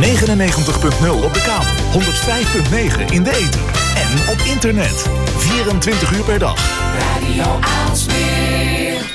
[0.00, 3.60] 99.0 op de kabel, 105.9 in de ether
[3.94, 5.08] en op internet.
[5.36, 6.56] 24 uur per dag.
[6.98, 9.10] Radio Aalsmeer.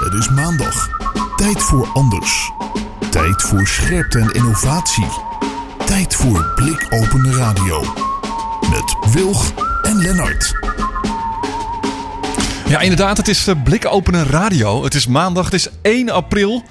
[0.00, 0.88] Het is maandag.
[1.36, 2.50] Tijd voor anders.
[3.10, 5.08] Tijd voor scherpte en innovatie.
[5.86, 7.80] Tijd voor blikopende radio.
[8.70, 9.52] Met Wilg
[9.82, 10.54] en Lennart.
[12.66, 14.84] Ja, inderdaad, het is uh, blikopenen radio.
[14.84, 16.62] Het is maandag, het is 1 april.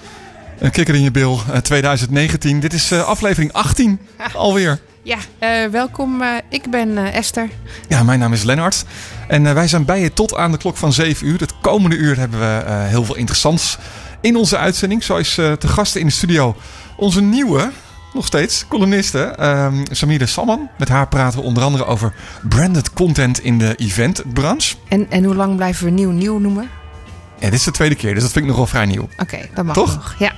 [0.59, 2.59] Een kikker in je bil, uh, 2019.
[2.59, 3.99] Dit is uh, aflevering 18
[4.33, 4.79] alweer.
[5.03, 6.21] Ja, uh, welkom.
[6.21, 7.49] Uh, ik ben uh, Esther.
[7.87, 8.85] Ja, mijn naam is Lennart.
[9.27, 11.39] En wij zijn bij je tot aan de klok van 7 uur.
[11.39, 13.77] Het komende uur hebben we heel veel interessants
[14.21, 15.03] in onze uitzending.
[15.03, 16.55] Zo is te gasten in de studio
[16.97, 17.71] onze nieuwe,
[18.13, 20.69] nog steeds, columniste um, Samira Salman.
[20.77, 22.13] Met haar praten we onder andere over
[22.49, 24.75] branded content in de eventbranche.
[24.87, 26.69] En, en hoe lang blijven we nieuw nieuw noemen?
[27.39, 29.01] Ja, dit is de tweede keer, dus dat vind ik nog wel vrij nieuw.
[29.01, 29.95] Oké, okay, dat mag Toch?
[29.95, 30.15] nog.
[30.19, 30.33] Ja.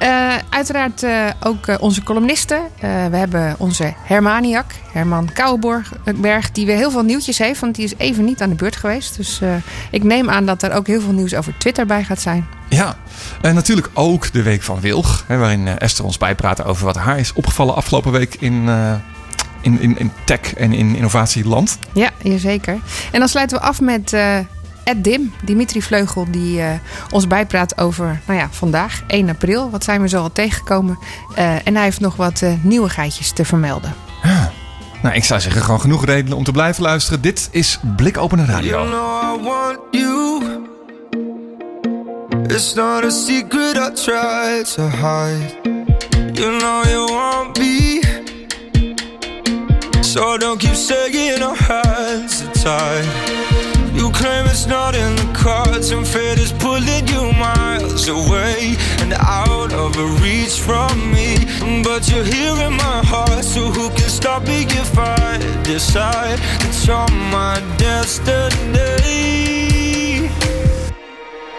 [0.00, 2.62] Uh, uiteraard uh, ook uh, onze columnisten.
[2.80, 7.94] we hebben onze Hermaniak, Herman Kouwenberg, die weer heel veel nieuwtjes heeft, want die is
[7.96, 9.16] even niet aan de beurt geweest.
[9.16, 9.40] Dus
[9.90, 12.46] ik neem aan dat er ook heel veel nieuws over Twitter bij gaat zijn.
[12.68, 12.96] Ja,
[13.40, 17.18] en natuurlijk ook de Week van Wilg, hè, waarin Esther ons bijpraat over wat haar
[17.18, 18.68] is opgevallen afgelopen week in,
[19.60, 21.78] in, in, in tech en in innovatieland.
[21.92, 22.78] Ja, zeker.
[23.12, 24.12] En dan sluiten we af met
[24.84, 26.66] Ed Dim, Dimitri Vleugel, die uh,
[27.10, 29.70] ons bijpraat over nou ja, vandaag, 1 april.
[29.70, 30.98] Wat zijn we zo al tegengekomen?
[31.38, 33.94] Uh, en hij heeft nog wat uh, nieuwigheidjes te vermelden.
[34.22, 34.52] Ja.
[35.04, 37.20] Nou, ik zou zeggen, gewoon genoeg redenen om te blijven luisteren.
[37.20, 38.70] Dit is Blik Open Radio.
[38.70, 40.42] You know I want you.
[42.46, 45.54] It's not a secret I try to hide.
[46.32, 48.00] You know you want me.
[50.00, 53.04] So don't keep saying our hands are tied.
[53.50, 53.53] You
[54.14, 59.72] claim it's not in the cards, and fate is pulling you miles away and out
[59.72, 59.90] of
[60.22, 61.36] reach from me.
[61.82, 66.74] But you're here in my heart, so who can stop me if I decide that
[66.86, 68.94] you're my destiny?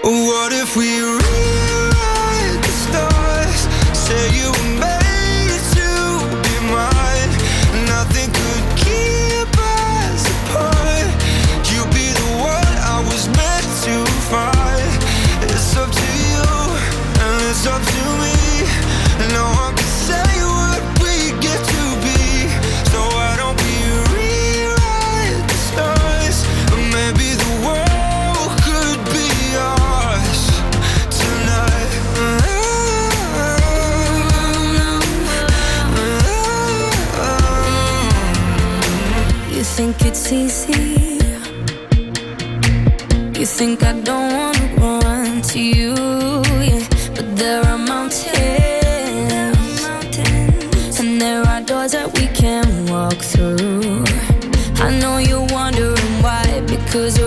[0.03, 0.89] What if we
[1.19, 3.59] rewrite the stars?
[4.05, 4.51] Say you
[40.31, 41.19] easy?
[43.39, 45.93] You think I don't wanna run to you?
[46.67, 46.83] Yeah.
[47.15, 48.29] But there are mountains,
[50.99, 54.03] and there are doors that we can walk through.
[54.85, 57.19] I know you're wondering why, because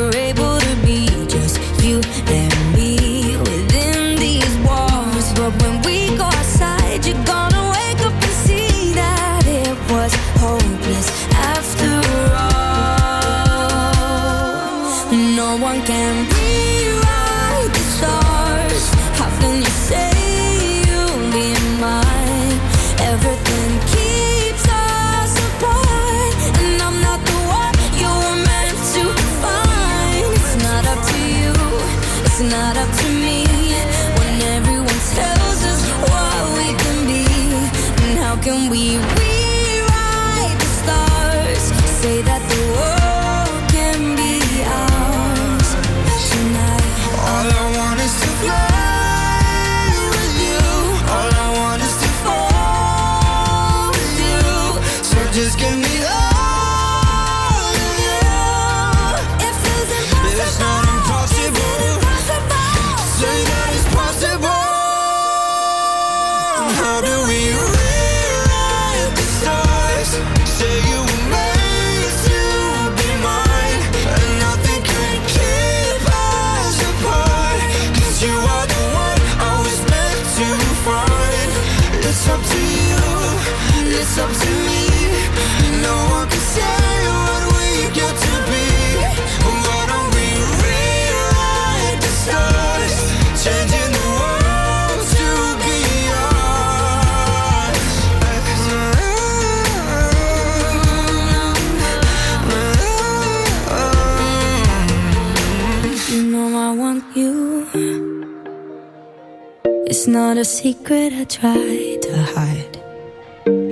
[110.29, 112.79] not a secret I try to hide.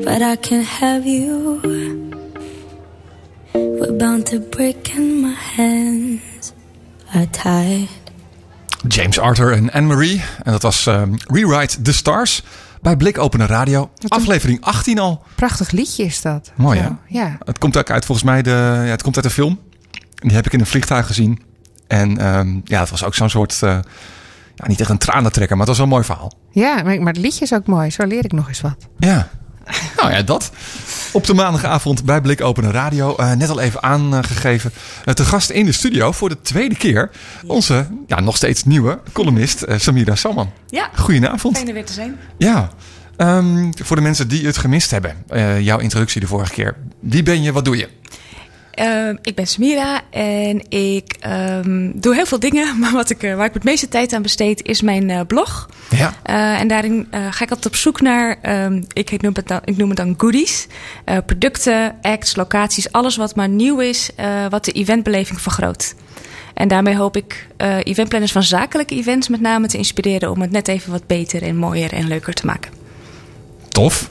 [0.05, 1.61] but I can't have you.
[3.53, 6.53] We're bound to break and my hands
[7.15, 7.89] are tied.
[8.89, 10.23] James Arthur en Anne-Marie.
[10.43, 12.43] En dat was ehm, Rewrite the Stars
[12.81, 13.91] bij Blik Openen Radio.
[14.09, 15.23] Aflevering 18 al.
[15.35, 16.53] Prachtig liedje is dat.
[16.55, 16.91] Mooi, Zo, hè?
[17.19, 17.39] Ja.
[17.45, 18.51] Het komt ook uit volgens mij de,
[18.85, 19.59] ja, het komt uit een film.
[20.15, 21.43] Die heb ik in een vliegtuig gezien.
[21.87, 23.79] En ehm, ja, het was ook zo'n soort, eh,
[24.57, 26.33] ja, niet echt een tranentrekker, maar het was wel een mooi verhaal.
[26.51, 27.91] Ja, maar, maar het liedje is ook mooi.
[27.91, 28.77] Zo leer ik nog eens wat.
[28.99, 29.29] Ja.
[29.97, 30.51] Nou ja, dat.
[31.13, 33.17] Op de maandagavond bij Blik Openen Radio.
[33.17, 34.73] eh, net al even aangegeven.
[35.05, 37.11] Uh, te gast in de studio voor de tweede keer.
[37.47, 40.51] Onze ja, nog steeds nieuwe columnist eh, Samira Salman.
[40.67, 41.57] Ja, Goedenavond.
[41.57, 42.17] fijn er weer te zijn.
[42.39, 42.71] Ja.
[43.17, 45.15] Ehm, voor de mensen die het gemist hebben.
[45.29, 46.77] eh, jouw introductie de vorige keer.
[47.01, 47.53] Wie ben je?
[47.53, 47.89] Wat doe je?
[48.77, 52.65] Ehm, ik ben Samira en ik ehm, doe heel veel dingen.
[52.81, 55.69] Maar wat ik, eh, waar ik het meeste tijd aan besteed is mijn eh, blog.
[55.91, 56.15] Ja.
[56.23, 59.77] Eh, en daarin ga ik altijd op zoek naar, ehm, ik, noem het dan, ik
[59.77, 60.67] noem het dan goodies.
[61.27, 64.11] Producten, acts, locaties, alles wat maar nieuw is,
[64.51, 65.95] wat de eventbeleving vergroot.
[66.55, 67.47] En daarmee hoop ik
[67.83, 71.57] eventplanners van zakelijke events met name te inspireren om het net even wat beter en
[71.57, 72.73] mooier en leuker te maken.
[73.69, 74.11] Tof.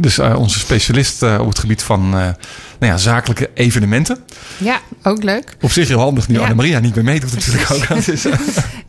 [0.00, 2.10] Dus eh, onze specialist eh, op het gebied van eh,
[2.78, 4.18] nou ja, zakelijke evenementen.
[4.56, 5.56] Ja, ook leuk.
[5.60, 6.40] Op zich heel handig nu Ja.
[6.40, 8.04] Anne-Maria niet meer meedoet natuurlijk ook.
[8.04, 8.26] Dus,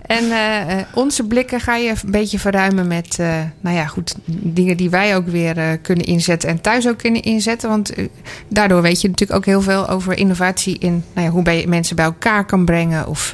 [0.01, 0.23] En
[0.93, 3.17] onze blikken ga je een beetje verruimen met,
[3.61, 7.69] nou ja, goed, dingen die wij ook weer kunnen inzetten en thuis ook kunnen inzetten.
[7.69, 7.93] Want
[8.47, 11.95] daardoor weet je natuurlijk ook heel veel over innovatie in, nou ja, hoe je mensen
[11.95, 13.33] bij elkaar kan brengen of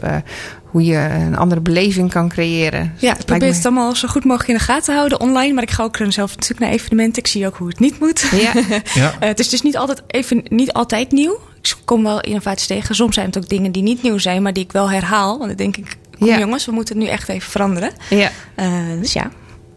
[0.72, 2.94] hoe je een andere beleving kan creëren.
[2.98, 5.54] Ja, ik probeer me- het allemaal zo goed mogelijk in de gaten te houden online.
[5.54, 7.22] Maar ik ga ook zelf natuurlijk naar evenementen.
[7.24, 8.26] Ik zie ook hoe het niet moet.
[8.32, 8.52] Ja,
[8.94, 9.14] ja.
[9.20, 11.40] Eh, het is dus niet altijd, even, niet altijd nieuw.
[11.62, 12.96] Ik kom wel innovaties tegen.
[12.96, 15.38] Soms zijn het ook dingen die niet nieuw zijn, maar die ik wel herhaal.
[15.38, 16.40] Want dan denk ik, kom Ja.
[16.40, 17.92] jongens, we moeten het nu echt even veranderen.
[18.10, 18.30] ja.
[18.56, 18.68] Eh,
[19.00, 19.32] dus ja.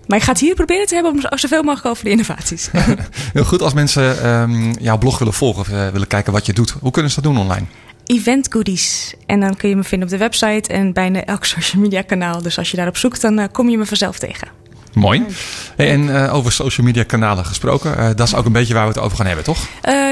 [0.06, 2.70] Maar ik ga het hier proberen te hebben om zo- zoveel mogelijk over de innovaties.
[3.32, 6.52] Heel goed als mensen ehm, jouw blog willen volgen of eh, willen kijken wat je
[6.52, 6.74] doet.
[6.80, 7.66] Hoe kunnen ze dat doen online?
[8.06, 9.14] Event goodies.
[9.26, 12.42] En dan kun je me vinden op de website en bijna elk social media kanaal.
[12.42, 14.48] Dus als je daarop zoekt, dan eh, kom je me vanzelf tegen.
[14.94, 15.24] Mooi.
[15.76, 17.96] En eh, over social media kanalen gesproken.
[17.96, 19.58] eh, dat is ook een beetje waar we het over gaan hebben, toch?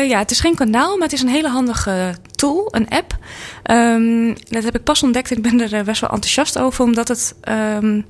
[0.09, 3.17] Ja, het is geen kanaal, maar het is een hele handige tool, een app.
[3.63, 7.09] Ehm, dat heb ik pas ontdekt en ik ben er best wel enthousiast over, omdat
[7.09, 8.01] het ehm,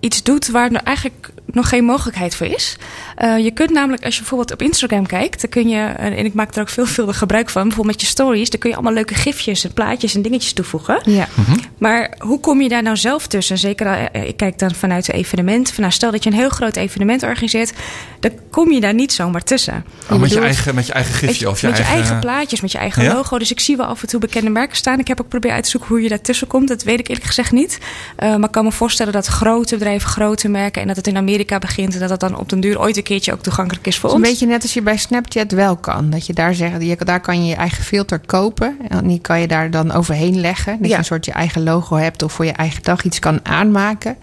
[0.00, 2.76] iets doet waar er eigenlijk nog geen mogelijkheid voor is.
[3.16, 6.24] Eh, je kunt namelijk, als je bijvoorbeeld op Instagram kijkt, dan kun je, eh, en
[6.24, 8.94] ik maak er ook veelvuldig gebruik van, bijvoorbeeld met je stories, dan kun je allemaal
[8.94, 11.00] leuke gifjes en plaatjes en dingetjes toevoegen.
[11.04, 11.28] ja.
[11.78, 13.58] Maar hoe kom je daar nou zelf tussen?
[13.58, 15.70] Zeker, eh, ik kijk dan vanuit een evenement.
[15.70, 17.72] Van, nou, stel dat je een heel groot evenement organiseert,
[18.20, 19.84] dan kom je daar niet zomaar tussen.
[20.10, 21.94] Oh, met, je eigen, met je eigen met gifje je, of je met eigen...
[21.94, 23.14] je eigen plaatjes, met je eigen Ja?
[23.14, 23.38] logo.
[23.38, 24.98] Dus ik zie wel af en toe bekende merken staan.
[24.98, 26.68] Ik heb ook proberen uit te zoeken hoe je daartussen komt.
[26.68, 27.78] Dat weet ik eerlijk gezegd niet.
[28.16, 30.82] Eh, maar ik kan me voorstellen dat grote bedrijven, grote merken...
[30.82, 31.94] en dat het in Amerika begint...
[31.94, 34.18] en dat het dan op den duur ooit een keertje ook toegankelijk is voor ons.
[34.22, 36.10] een beetje net als je bij Snapchat wel kan.
[36.10, 38.76] Dat je daar zegt, je, daar kan je je eigen filter kopen.
[38.88, 40.76] En die kan je daar dan overheen leggen.
[40.78, 40.92] Dat Ja.
[40.92, 44.16] je een soort je eigen logo hebt of voor je eigen dag iets kan aanmaken.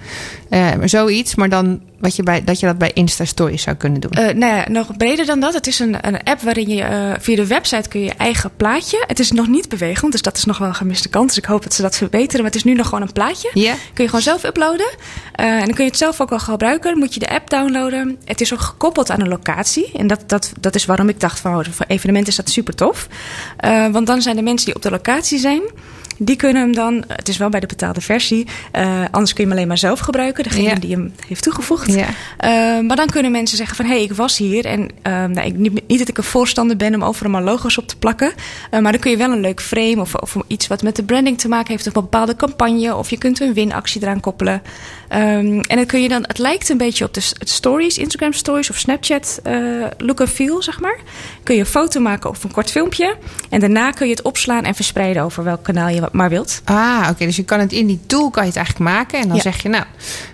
[0.50, 4.02] Maar zoiets, maar dan wat je bij, dat je dat bij Insta Stories zou kunnen
[4.02, 4.12] doen.
[4.12, 5.54] Nou ja, nog breder dan dat.
[5.54, 8.52] Het is een, een app waarin je eh, via de website kun je je eigen
[8.58, 9.04] plaatje.
[9.08, 11.28] Het is nog niet bewegend, dus dat is nog wel een gemiste kant.
[11.28, 12.42] Dus ik hoop dat ze dat verbeteren.
[12.42, 13.50] Maar het is nu nog gewoon een plaatje.
[13.94, 14.90] Kun je gewoon zelf uploaden.
[15.36, 16.90] Eh, en dan kun je het zelf ook wel gebruiken.
[16.90, 18.18] Dan moet je de app downloaden.
[18.26, 19.92] Het is ook gekoppeld aan een locatie.
[19.96, 22.76] En dat, dat, dat is waarom ik dacht van oh, voor evenementen is dat super
[22.76, 23.08] tof.
[23.92, 25.62] Want dan zijn de mensen die op de locatie zijn.
[26.24, 29.50] Die kunnen hem dan, het is wel bij de betaalde versie, eh, anders kun je
[29.50, 30.76] hem alleen maar zelf gebruiken, degene Ja.
[30.76, 31.94] die hem heeft toegevoegd.
[31.94, 32.08] Ja.
[32.38, 34.66] Eh, maar dan kunnen mensen zeggen van, hé, hey, ik was hier.
[34.66, 37.78] En eh, nou, ik, niet, niet dat ik een voorstander ben om overal maar logo's
[37.78, 38.34] op te plakken.
[38.72, 41.38] maar dan kun je wel een leuk frame of, of iets wat met de branding
[41.38, 41.88] te maken heeft.
[41.88, 42.96] Of een bepaalde campagne.
[42.96, 44.62] Of je kunt een winactie eraan koppelen.
[45.08, 48.70] Ehm, en dan kun je dan, het lijkt een beetje op de stories, Instagram stories
[48.70, 49.42] of Snapchat
[49.98, 51.00] look and feel, zeg maar.
[51.44, 53.16] Kun je een foto maken of een kort filmpje.
[53.50, 56.62] En daarna kun je het opslaan en verspreiden over welk kanaal je maar wilt.
[56.64, 57.26] Ah, oké.
[57.26, 59.20] Dus je kan het in die tool kan je het eigenlijk maken.
[59.20, 59.42] En dan Ja.
[59.42, 59.84] zeg je, nou,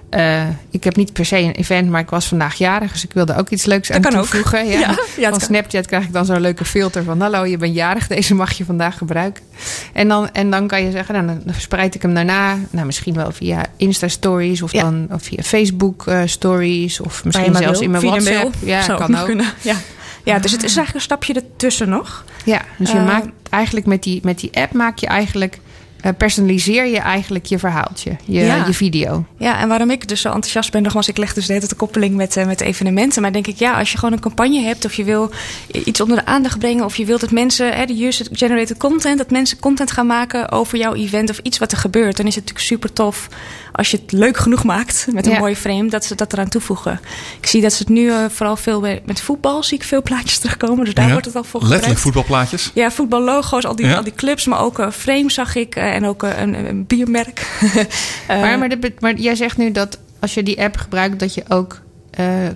[0.09, 2.91] eh, ik heb niet per se een event, maar ik was vandaag jarig.
[2.91, 4.27] Dus ik wilde ook iets leuks aan kan ook.
[4.51, 4.59] Ja.
[4.63, 5.39] Ja, ja, van.
[5.41, 7.21] Snapchat krijg ik dan zo'n leuke filter van...
[7.21, 9.43] hallo, je bent jarig, deze mag je vandaag gebruiken.
[9.93, 12.57] En dan, en dan kan je zeggen, nou, dan verspreid ik hem daarna...
[12.69, 14.81] nou, misschien wel via Insta-stories of, Ja.
[14.81, 16.99] dan, of via Facebook-stories...
[16.99, 17.81] of Waar je misschien zelfs wil.
[17.81, 18.53] in mijn WhatsApp.
[18.63, 19.25] Ja, kan ook.
[19.25, 19.45] kunnen.
[19.61, 19.75] Ja.
[20.23, 22.25] ja, dus het is eigenlijk een stapje ertussen nog.
[22.45, 25.59] Ja, dus je Eh, maakt eigenlijk met die, met die app maak je eigenlijk eh,
[26.17, 28.65] personaliseer je eigenlijk je verhaaltje, je, Ja.
[28.65, 29.25] je video.
[29.37, 31.79] Ja, en waarom ik dus zo enthousiast ben, nogmaals, ik leg dus de hele tijd
[31.79, 33.21] de koppeling met, eh, met evenementen.
[33.21, 35.31] Maar denk ik, ja, als je gewoon een campagne hebt of je wil
[35.71, 39.31] iets onder de aandacht brengen of je wilt dat mensen, hè, de user-generated content, dat
[39.31, 42.43] mensen content gaan maken over jouw event of iets wat er gebeurt, dan is het
[42.43, 43.27] natuurlijk super tof
[43.77, 45.39] als je het leuk genoeg maakt met een Ja.
[45.39, 46.99] mooie frame, dat ze dat eraan toevoegen.
[47.39, 50.01] Ik zie dat ze het nu eh, vooral veel bij- met voetbal, zie ik veel
[50.01, 51.11] plaatjes terugkomen, dus daar Ja.
[51.11, 52.01] wordt het al voor Letterlijk gebruikt.
[52.01, 52.71] voetbalplaatjes.
[52.73, 53.95] Ja, voetballogo's, al die, Ja.
[53.95, 56.85] al die clubs, maar ook een frame zag ik eh, en ook eh, een, een
[56.85, 57.45] biermerk.
[58.27, 61.33] Eh, maar, maar, de- maar jij zegt nu dat als je die app gebruikt, dat
[61.33, 61.79] je ook eh,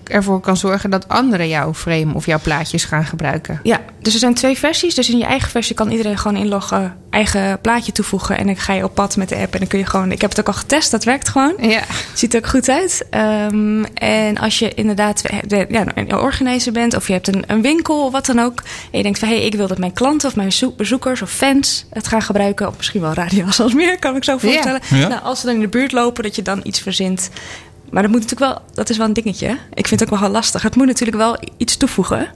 [0.03, 3.59] ervoor kan zorgen dat anderen jouw frame of jouw plaatjes gaan gebruiken.
[3.63, 4.95] Ja, dus er zijn twee versies.
[4.95, 8.37] Dus in je eigen versie kan iedereen gewoon inloggen, eigen plaatje toevoegen.
[8.37, 9.53] En dan ga je op pad met de app.
[9.53, 10.11] En dan kun je gewoon.
[10.11, 11.53] Ik heb het ook al getest, dat werkt gewoon.
[11.59, 11.81] Ja.
[12.13, 13.05] Ziet er ook goed uit.
[13.09, 17.61] Ehm, en als je inderdaad de, ja, een organizer bent, of je hebt een, een
[17.61, 18.61] winkel of wat dan ook.
[18.91, 21.21] En je denkt van hé, hey, ik wil dat mijn klanten of mijn zo- bezoekers
[21.21, 22.67] of fans het gaan gebruiken.
[22.67, 24.81] Of misschien wel radio als meer, kan ik zo voorstellen.
[24.89, 25.07] Ja.
[25.07, 27.29] Nou, als ze dan in de buurt lopen, dat je dan iets verzint.
[27.91, 29.57] Maar dat moet natuurlijk wel, dat is wel een dingetje.
[29.73, 30.61] Ik vind het ook wel lastig.
[30.61, 32.27] Het moet natuurlijk wel iets toevoegen.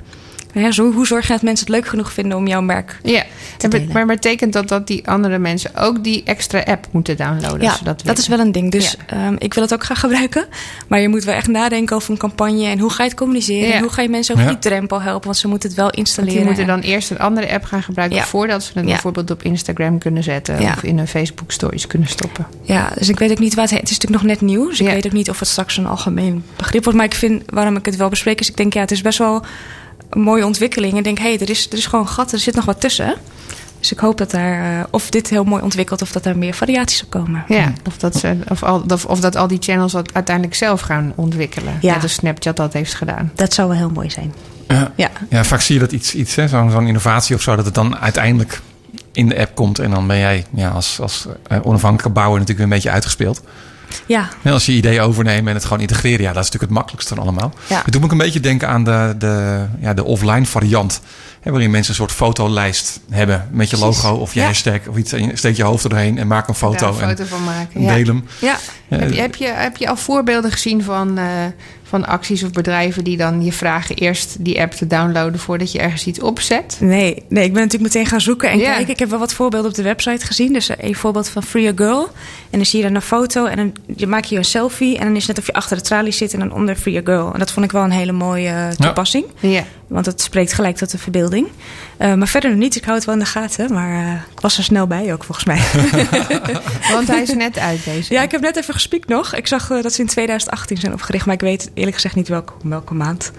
[0.61, 3.23] Ja, zo, hoe zorg je dat mensen het leuk genoeg vinden om jouw merk Ja,
[3.57, 3.89] be- delen.
[3.93, 7.61] maar betekent dat dat die andere mensen ook die extra app moeten downloaden?
[7.61, 8.71] Ja, dat, is wel een ding.
[8.71, 9.15] Dus Ja.
[9.25, 10.45] ehm, ik wil het ook gaan gebruiken.
[10.87, 12.65] Maar je moet wel echt nadenken over een campagne.
[12.65, 13.67] En hoe ga je het communiceren?
[13.67, 13.73] Ja.
[13.73, 14.53] En hoe ga je mensen over Ja.
[14.53, 15.25] die drempel helpen?
[15.25, 16.37] Want ze moeten het wel Want installeren.
[16.37, 18.23] die moeten dan eerst een andere app gaan gebruiken Ja.
[18.25, 18.91] voordat ze het Ja.
[18.91, 20.71] bijvoorbeeld op Instagram kunnen zetten Ja.
[20.71, 22.45] of in hun Facebook stories kunnen stoppen.
[22.61, 24.67] Ja, dus ik weet ook niet waar het Het is natuurlijk nog net nieuw.
[24.69, 26.97] Dus ik weet ook niet of het straks een algemeen begrip wordt.
[26.97, 29.17] Maar ik vind, waarom ik het wel bespreek, is ik denk, ja, het is best
[29.17, 29.43] wel
[30.15, 30.97] een mooie ontwikkeling.
[30.97, 32.81] En denk, hé, hey, er, is, er is gewoon een gat, er zit nog wat
[32.81, 33.15] tussen.
[33.79, 36.53] Dus ik hoop dat daar, eh, of dit heel mooi ontwikkelt, of dat daar meer
[36.53, 37.45] variaties op komen.
[37.47, 40.81] Ja, of dat, ze, of, al, of, of dat al die channels dat uiteindelijk zelf
[40.81, 41.77] gaan ontwikkelen.
[41.81, 41.93] Ja.
[41.93, 43.31] Net als Snapchat dat heeft gedaan.
[43.35, 44.33] Dat zou wel heel mooi zijn.
[44.67, 44.91] Ja.
[44.95, 45.09] Ja.
[45.29, 47.73] Ja, vaak zie je dat iets, iets hè, zo'n zo'n innovatie of zo, dat het
[47.73, 48.61] dan uiteindelijk
[49.11, 49.79] in de app komt.
[49.79, 53.41] En dan ben jij ja, als, als eh, onafhankelijke bouwer natuurlijk weer een beetje uitgespeeld.
[54.05, 56.71] Ja, En als je idee overnemen en het gewoon integreren, ja, dat is natuurlijk het
[56.71, 57.53] makkelijkste van allemaal.
[57.67, 57.81] Ja.
[57.83, 61.01] Het doet me ook een beetje denken aan de, de, ja, de offline variant.
[61.41, 64.45] Hè, waarin mensen een soort fotolijst hebben met je logo of je Ja.
[64.45, 65.11] hashtag of iets.
[65.11, 66.77] En je steekt je hoofd er doorheen en maak een foto.
[66.77, 67.75] Daar een foto en van maken.
[67.75, 67.93] en Ja.
[67.95, 68.25] deel hem.
[68.39, 68.57] ja.
[68.89, 71.25] Eh, Heb, je, heb, je, heb je al voorbeelden gezien van, eh,
[71.87, 75.79] van acties of bedrijven die dan je vragen eerst die app te downloaden voordat je
[75.79, 76.77] ergens iets opzet?
[76.79, 78.73] Nee, nee, ik ben natuurlijk meteen gaan zoeken en Ja.
[78.73, 78.93] kijken.
[78.93, 80.53] Ik heb wel wat voorbeelden op de website gezien.
[80.53, 82.03] Dus eh, een voorbeeld van Free a Girl.
[82.49, 84.97] En dan zie je dan een foto en dan je maak je een selfie.
[84.97, 86.97] En dan is het net of je achter de tralies zit en dan onder Free
[86.97, 87.33] a Girl.
[87.33, 89.25] En dat vond ik wel een hele mooie eh, toepassing.
[89.39, 89.63] Ja.
[89.87, 91.47] Want het spreekt gelijk tot de verbeelding.
[91.97, 92.75] Eh, maar verder nog niet.
[92.75, 93.73] Ik hou het wel in de gaten.
[93.73, 95.59] Maar eh, ik was er snel bij ook, volgens mij.
[96.93, 98.13] Want hij is net uit deze.
[98.13, 99.35] ja, ik heb net even gespiekt nog.
[99.35, 101.25] Ik zag dat ze in 2018 zijn opgericht.
[101.25, 103.31] Maar ik weet eerlijk gezegd niet welke, welke maand.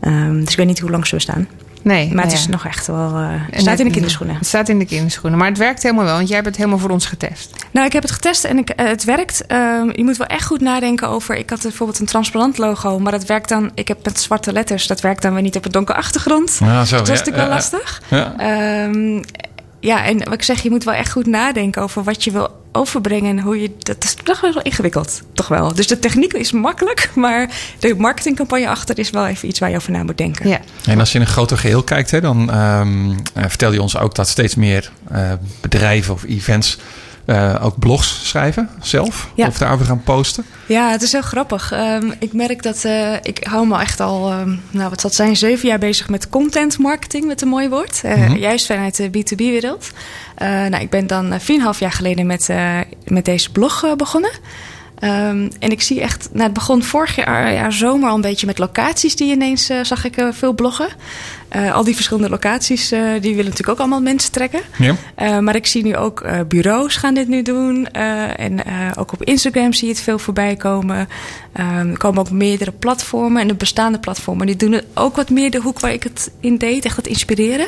[0.00, 1.48] Ehm, dus ik weet niet hoe lang ze bestaan.
[1.82, 2.50] Nee, Maar nou het is ja.
[2.50, 3.14] nog echt wel...
[3.14, 4.36] eh, En het staat in de kinderschoenen.
[4.36, 5.38] Het staat in de kinderschoenen.
[5.38, 7.66] Maar het werkt helemaal wel, want jij hebt het helemaal voor ons getest.
[7.70, 9.46] Nou, ik heb het getest en ik, eh, het werkt.
[9.46, 11.36] Ehm, je moet wel echt goed nadenken over.
[11.36, 13.70] Ik had bijvoorbeeld een transparant logo, maar dat werkt dan.
[13.74, 16.50] Ik heb met zwarte letters, dat werkt dan weer niet op een donkere achtergrond.
[16.50, 18.02] Zo, dat was ja, natuurlijk wel ja, lastig.
[18.08, 18.34] Ja.
[18.38, 19.22] Ehm,
[19.84, 22.62] ja, en wat ik zeg, je moet wel echt goed nadenken over wat je wil
[22.72, 23.70] overbrengen en hoe je.
[23.78, 25.74] Dat is toch wel ingewikkeld, toch wel.
[25.74, 29.76] Dus de techniek is makkelijk, maar de marketingcampagne achter is wel even iets waar je
[29.76, 30.48] over na moet denken.
[30.48, 30.60] Ja.
[30.86, 33.98] En als je in een groter geheel kijkt, hè, dan ehm, eh, vertel je ons
[33.98, 36.78] ook dat steeds meer eh, bedrijven of events
[37.26, 39.30] eh, ook blogs schrijven zelf.
[39.34, 39.46] Ja.
[39.46, 40.44] Of daarover gaan posten.
[40.66, 41.72] Ja, het is heel grappig.
[41.72, 45.18] Ehm, ik merk dat eh, ik hou me echt al, ehm, nou wat zal het
[45.18, 48.00] zijn, zeven jaar bezig met content marketing, met een mooi woord.
[48.02, 48.34] Eh, Mhm.
[48.36, 49.90] Juist vanuit de B2B-wereld.
[50.34, 52.48] Eh, nou, ik ben dan eh, 4,5 jaar geleden met,
[53.06, 54.30] met deze blog begonnen.
[54.98, 58.46] Ehm, en ik zie echt, nou, het begon vorig jaar, jaar zomer al een beetje
[58.46, 60.88] met locaties die ineens zag ik veel bloggen.
[61.54, 64.60] Eh, al die verschillende locaties, eh, die willen natuurlijk ook allemaal mensen trekken.
[64.78, 64.96] Ja.
[65.22, 67.86] Uh, maar ik zie nu ook bureaus gaan dit nu doen.
[67.86, 68.62] En
[68.96, 71.08] ook op Instagram zie je het veel voorbij komen.
[71.60, 73.42] Um, er komen ook meerdere platformen.
[73.42, 76.30] En de bestaande platformen die doen het ook wat meer de hoek waar ik het
[76.40, 76.84] in deed.
[76.84, 77.66] Echt wat inspireren.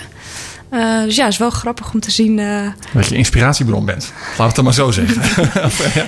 [0.71, 2.39] Uh, dus ja, het is wel grappig om te zien.
[2.39, 2.69] Uh...
[2.93, 4.13] Dat je inspiratiebron bent.
[4.39, 5.23] Laat het dan maar zo zeggen.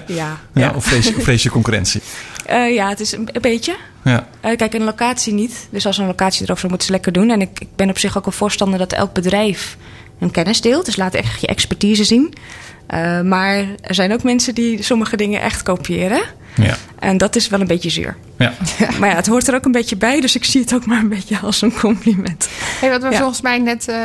[0.16, 0.38] ja.
[0.54, 0.72] Ja.
[0.74, 2.02] Of, vrees je, vrees je concurrentie?
[2.50, 3.76] Uh, ja, het is een, een beetje.
[4.04, 4.28] Ja.
[4.44, 5.68] Uh, kijk, een locatie niet.
[5.70, 7.30] Dus als een locatie erover zou moeten ze lekker doen.
[7.30, 9.76] En ik, ik ben op zich ook een voorstander dat elk bedrijf
[10.18, 10.84] een kennis deelt.
[10.84, 12.34] Dus laat echt je expertise zien.
[12.94, 16.22] Uh, maar er zijn ook mensen die sommige dingen echt kopiëren.
[16.58, 16.76] Ja.
[16.98, 18.16] En dat is wel een beetje zuur.
[18.38, 18.52] Ja.
[19.00, 20.20] maar ja, het hoort er ook een beetje bij.
[20.20, 22.48] Dus ik zie het ook maar een beetje als een compliment.
[22.80, 23.16] Hey, wat we Ja.
[23.18, 23.96] volgens mij net uh,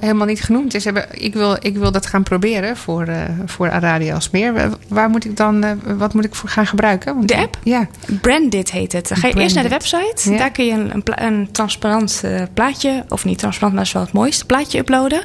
[0.00, 0.84] helemaal niet genoemd is.
[0.84, 3.16] Hebben, ik, wil, ik wil dat gaan proberen voor, uh,
[3.46, 4.70] voor Radio Alsmeer.
[4.88, 7.14] Waar moet ik dan, uh, wat moet ik voor gaan gebruiken?
[7.14, 7.58] Want De app?
[7.62, 7.86] Ja.
[8.20, 9.08] Branded heet het.
[9.08, 10.30] Dan ga je eerst naar de website.
[10.32, 10.38] Ja.
[10.38, 13.92] Daar kun je een, een, pla- een transparant eh, plaatje, of niet transparant, maar dat
[13.94, 15.22] is wel het mooiste, plaatje uploaden.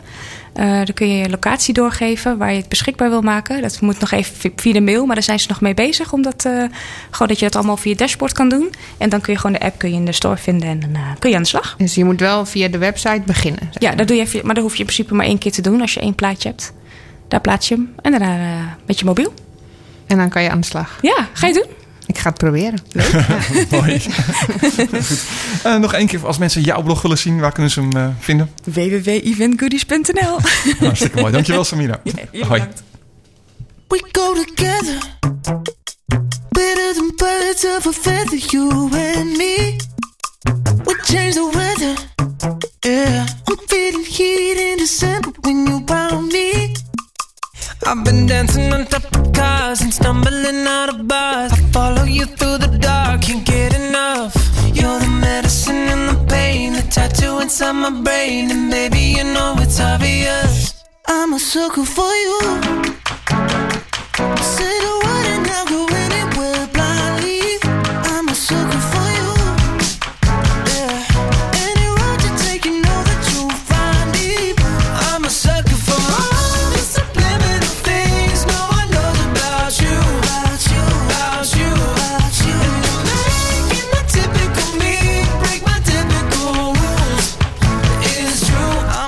[0.55, 3.61] Eh, dan kun je je locatie doorgeven waar je het beschikbaar wil maken.
[3.61, 6.13] Dat moet nog even vi- via de mail, maar daar zijn ze nog mee bezig.
[6.13, 6.51] Omdat eh,
[7.11, 8.69] gewoon dat je dat allemaal via het dashboard kan doen.
[8.97, 10.93] En dan kun je gewoon de app kun je in de store vinden en dan
[10.93, 11.75] eh, kun je aan de slag.
[11.77, 13.69] Dus je moet wel via de website beginnen.
[13.73, 15.61] Ja, dat doe je even, maar dat hoef je in principe maar één keer te
[15.61, 16.73] doen als je één plaatje hebt.
[17.27, 19.33] Daar plaats je hem en daarna met je mobiel.
[20.07, 20.97] En dan kan je aan de slag.
[21.01, 21.84] Ja, ga je doen?
[22.07, 22.79] Ik ga het proberen.
[23.71, 24.01] Mooi.
[25.63, 28.07] Eh, nog één keer, als mensen jouw blog willen zien, waar kunnen ze hem eh,
[28.19, 28.51] vinden?
[28.63, 30.39] www.eventgoodies.nl
[30.79, 31.31] Hartstikke mooi.
[31.31, 32.01] Dankjewel, Samira.
[32.47, 32.63] Hoi.
[33.87, 34.97] We go together
[36.49, 39.77] better than birds of a feather, you and me.
[40.85, 41.95] We change the weather,
[42.83, 43.25] yeah.
[43.49, 46.73] I'm feeling heat in December when you found me.
[47.83, 51.51] I've been dancing on top of cars and stumbling out of bars.
[51.51, 54.33] I follow you through the dark, can't get enough.
[54.73, 59.55] You're the medicine and the pain, the tattoo inside my brain, and baby you know
[59.59, 60.83] it's obvious.
[61.07, 62.39] I'm a sucker for you.
[64.55, 65.04] Say the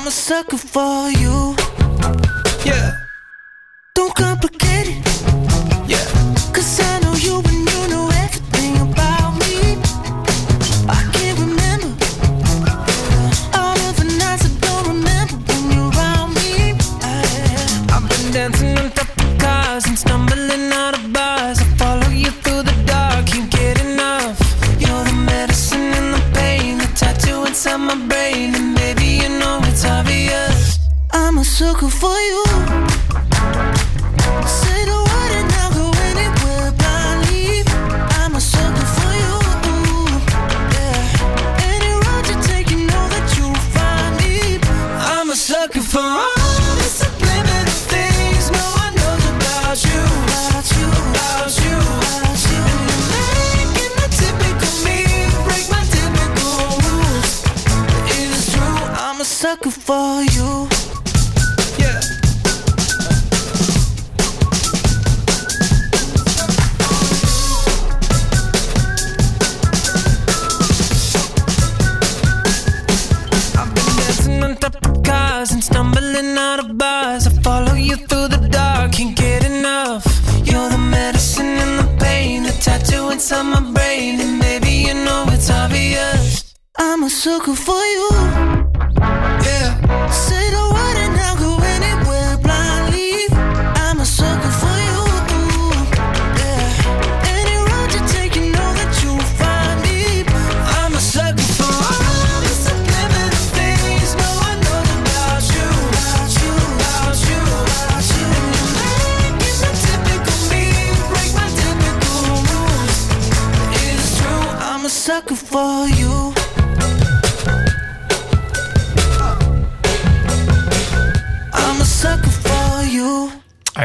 [0.08, 1.54] I'm a sucker for you.
[2.64, 2.94] Yeah.
[3.94, 5.07] Don't complicate it.
[32.00, 32.47] For you.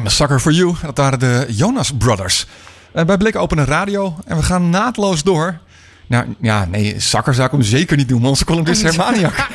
[0.02, 0.74] I'm a sucker for you.
[0.82, 2.46] Dat waren de Jonas Brothers.
[2.92, 4.14] Eh, bij Blik Open Radio.
[4.26, 5.58] En we gaan naadloos door.
[6.06, 8.24] Nou ja, nee, zakker zou ik hem zeker niet doen.
[8.24, 9.48] Onze columnist Hermaniak.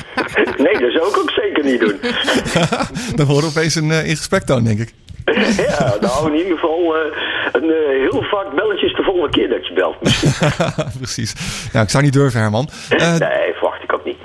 [0.57, 1.99] Nee, dat zou ik ook zeker niet doen.
[3.17, 4.93] Dan horen we opeens een uh, in gesprektoon, denk ik.
[5.67, 7.01] ja, nou in ieder geval uh,
[7.51, 9.97] een, uh, heel vaak belletjes de volgende keer dat je belt.
[10.97, 11.33] Precies.
[11.73, 12.69] Ja, ik zou niet durven, Herman.
[12.89, 14.17] Nee, verwacht ik ook niet.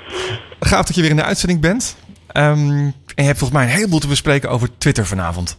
[0.59, 1.97] Gaaf dat je weer in de uitzending bent.
[2.37, 5.57] Um, en je hebt volgens mij een heleboel te bespreken over Twitter vanavond.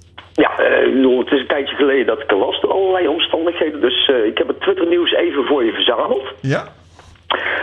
[0.82, 3.80] Uh, het is een tijdje geleden dat ik er was door allerlei omstandigheden.
[3.80, 6.26] Dus uh, ik heb het Twitter nieuws even voor je verzameld.
[6.40, 6.64] Ja.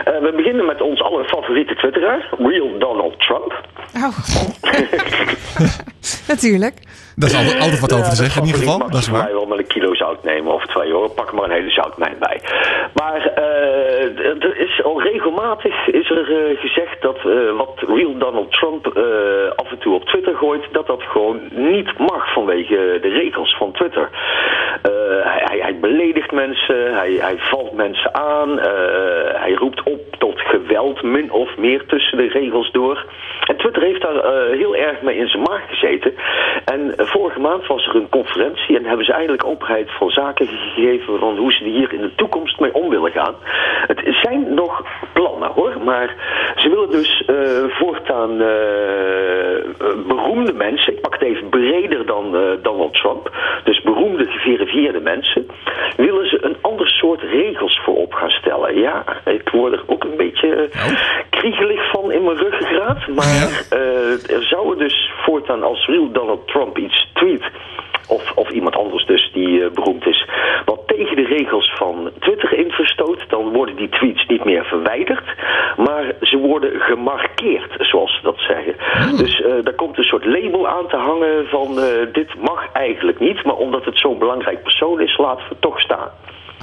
[0.08, 3.60] Uh, we beginnen met ons aller favoriete twitteraar, Real Donald Trump.
[3.96, 4.18] Oh.
[6.28, 6.74] Natuurlijk.
[7.16, 8.78] Daar is altijd, altijd wat over te zeggen in ieder geval.
[8.78, 9.32] Dat is waar.
[9.32, 11.10] wel met een kilo zout nemen of twee hoor.
[11.10, 12.40] Pak maar een hele zoutmijn bij.
[12.94, 18.52] Maar uh, er is al regelmatig is er uh, gezegd dat uh, wat Real Donald
[18.52, 18.86] Trump
[19.56, 23.72] af en toe op Twitter gooit, dat dat gewoon niet mag vanwege de regels van
[23.72, 24.08] Twitter.
[25.22, 28.58] Hij, hij, hij, beledigt mensen, hij, hij valt mensen aan,
[29.38, 33.04] hij roept op tot geweld, min of meer tussen de regels door.
[33.46, 36.14] En Twitter heeft daar heel erg mee in zijn maag gezeten.
[36.64, 41.18] En vorige maand was er een conferentie en hebben ze eindelijk openheid van zaken gegeven
[41.18, 43.34] van hoe ze hier in de toekomst mee om willen gaan.
[43.86, 46.14] Het zijn nog plannen hoor, maar
[46.56, 49.62] Ze willen dus eh, voortaan eh, eh,
[50.06, 53.30] beroemde mensen, ik pak het even breder dan eh, Donald Trump,
[53.64, 55.46] dus beroemde geverifieerde mensen,
[55.96, 56.26] willen
[57.18, 58.78] soort regels voor op gaan stellen.
[58.78, 61.30] Ja, ik word er ook een beetje Oh.
[61.30, 66.78] kriegelig van in mijn ruggengraat, maar eh, er zouden dus voortaan als real Donald Trump
[66.78, 67.42] iets tweet
[68.08, 70.28] of, of iemand anders dus die eh, beroemd is,
[70.64, 75.24] wat tegen de regels van Twitter in verstoot, dan worden die tweets niet meer verwijderd,
[75.76, 78.74] maar ze worden gemarkeerd, zoals ze dat zeggen.
[79.16, 83.18] Dus eh, daar komt een soort label aan te hangen van eh, dit mag eigenlijk
[83.20, 86.10] niet, maar omdat het zo'n belangrijk persoon is, laten we het toch staan.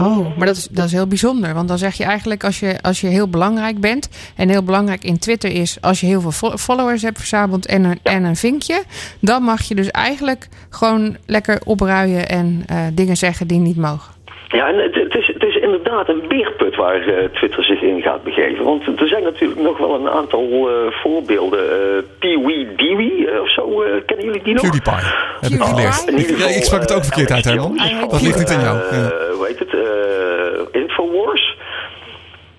[0.01, 1.53] Oh, maar dat is, dat is heel bijzonder.
[1.53, 4.33] Want dan zeg je eigenlijk als je, als je heel belangrijk bent.
[4.35, 7.83] En heel belangrijk in Twitter is als je heel veel fo- followers hebt verzameld en
[7.83, 8.83] een, en een vinkje.
[9.21, 14.13] Dan mag je dus eigenlijk gewoon lekker opruien en eh, dingen zeggen die niet mogen.
[14.47, 18.01] Ja, en het, het, is, het is inderdaad een beerput waar eh, Twitter zich in
[18.01, 18.63] gaat begeven.
[18.65, 21.59] Want er zijn natuurlijk nog wel een aantal eh, voorbeelden.
[21.71, 24.61] eh Pee-wee Dewey of zo, eh, kennen jullie die nog?
[24.63, 24.93] PewDiePie.
[24.93, 26.23] Heb ik PewDiePie?
[26.25, 26.39] geleerd.
[26.39, 27.77] Ja, ik sprak het ook verkeerd uit, Herman.
[28.09, 28.77] Dat ligt niet aan jou.
[28.77, 29.09] Eh, Ja.
[29.35, 29.73] Hoe heet het?
[29.73, 31.57] eh, Infowars.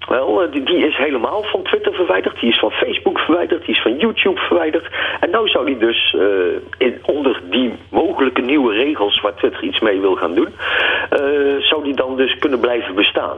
[0.09, 2.41] Wel, die, die is helemaal van Twitter verwijderd.
[2.41, 3.65] Die is van Facebook verwijderd.
[3.67, 4.87] Die is van YouTube verwijderd.
[5.21, 9.81] En nou zou die dus eh, in, onder die mogelijke nieuwe regels waar Twitter iets
[9.81, 10.49] mee wil gaan doen,
[11.11, 11.19] eh,
[11.59, 13.37] zou die dan dus kunnen blijven bestaan.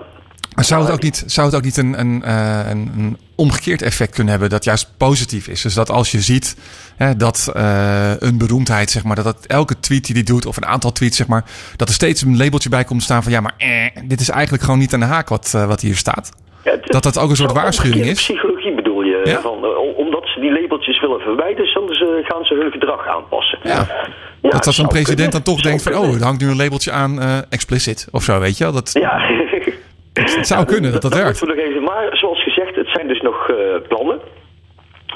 [0.55, 3.83] Maar zou het ook niet, zou het ook niet een, een, eh, een, een omgekeerd
[3.83, 5.62] effect kunnen hebben dat juist positief is?
[5.62, 6.57] Dus dat als je ziet
[6.97, 10.57] hè, dat eh, een beroemdheid, zeg maar, dat, dat elke tweet die die doet, of
[10.57, 11.45] een aantal tweets, zeg maar,
[11.77, 13.69] dat er steeds een labeltje bij komt staan van ja, maar eh,
[14.05, 16.31] dit is eigenlijk gewoon niet aan de haak wat, wat hier staat.
[16.65, 18.19] Ja, het- Dat dat ook een soort waarschuwing is?
[18.19, 19.21] Psychologie bedoel je?
[19.25, 19.41] Ja?
[19.41, 23.59] Van, om- omdat ze die labeltjes willen verwijderen, zullen ze, gaan ze hun gedrag aanpassen.
[23.62, 23.87] Ja.
[24.43, 25.45] Ja, dat als een president kunnen.
[25.45, 28.38] dan toch denkt van, oh, er hangt nu een labeltje aan eh, explicit of zo,
[28.41, 28.73] weet je wel?
[28.73, 29.19] Dat, Ja.
[30.12, 31.46] Het zou kunnen dat dat werkt.
[31.46, 31.83] nog even.
[31.83, 33.57] Maar zoals gezegd, het zijn dus nog eh,
[33.88, 34.20] plannen.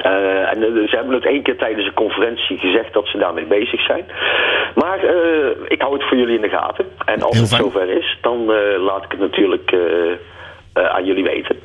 [0.02, 3.44] Eh, en eh, ze hebben het één keer tijdens een conferentie gezegd dat ze daarmee
[3.44, 4.04] bezig zijn.
[4.74, 4.98] Maar
[5.68, 6.87] ik hou het voor jullie in de gaten.
[7.04, 7.62] En als Heel het fijn.
[7.62, 8.44] zover is, dan
[8.78, 9.74] laat ik het natuurlijk
[10.77, 11.57] eh, aan jullie weten.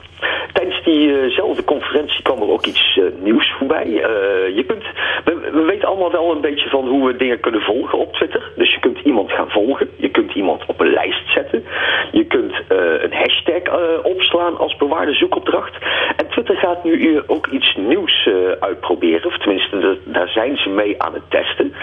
[0.53, 3.85] Tijdens diezelfde conferentie kwam er ook iets eh, nieuws voorbij.
[3.85, 4.83] Eh, je kunt,
[5.25, 8.51] we, we weten allemaal wel een beetje van hoe we dingen kunnen volgen op Twitter.
[8.55, 9.89] Dus je kunt iemand gaan volgen.
[9.95, 11.63] Je kunt iemand op een lijst zetten.
[12.11, 13.61] Je kunt een hashtag
[14.03, 15.75] opslaan als bewaarde zoekopdracht.
[16.17, 19.25] En Twitter gaat nu ook iets nieuws uitproberen.
[19.25, 21.73] Of tenminste, daar zijn ze mee aan het testen.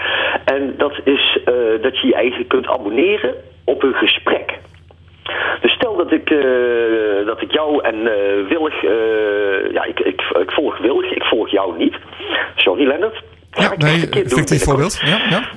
[0.45, 1.39] En dat is
[1.81, 4.59] dat je je eigen kunt abonneren op een gesprek.
[5.61, 10.21] Dus stel dat ik, eh, dat ik jou en eh Willig, eh, ja, ik, ik,
[10.41, 11.95] ik volg Willig, ik volg jou niet.
[12.55, 13.23] Sorry, Lennart.
[13.51, 15.01] Ja, ik nee, een fictief voorbeeld.
[15.05, 15.39] Ja, ja.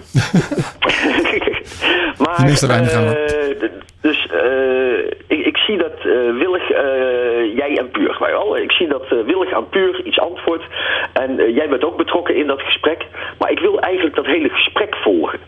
[2.23, 3.71] maar, gaan we.
[4.03, 8.57] Dus eh, ik, ik zie dat eh, Willig, eh, jij en Puur, maar wel.
[8.57, 10.65] Ik zie dat Willig aan Puur iets antwoordt.
[11.12, 13.07] En jij bent ook betrokken in dat gesprek.
[13.38, 15.38] Maar ik wil eigenlijk dat hele gesprek volgen.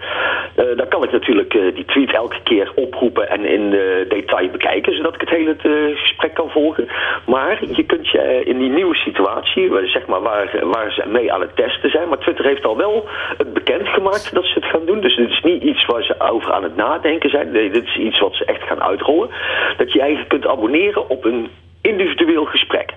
[0.77, 3.71] Dan kan ik natuurlijk die tweet elke keer oproepen en in
[4.09, 5.57] detail bekijken, zodat ik het hele
[5.95, 6.89] gesprek kan volgen.
[7.27, 11.41] Maar je kunt je in die nieuwe situatie, zeg maar, waar, waar ze mee aan
[11.41, 15.01] het testen zijn, maar Twitter heeft al wel het bekendgemaakt dat ze het gaan doen.
[15.01, 17.51] Dus dit is niet iets waar ze over aan het nadenken zijn.
[17.51, 19.29] Nee, dit is iets wat ze echt gaan uitrollen.
[19.77, 21.49] Dat je eigenlijk kunt abonneren op een
[21.81, 22.95] individueel gesprek.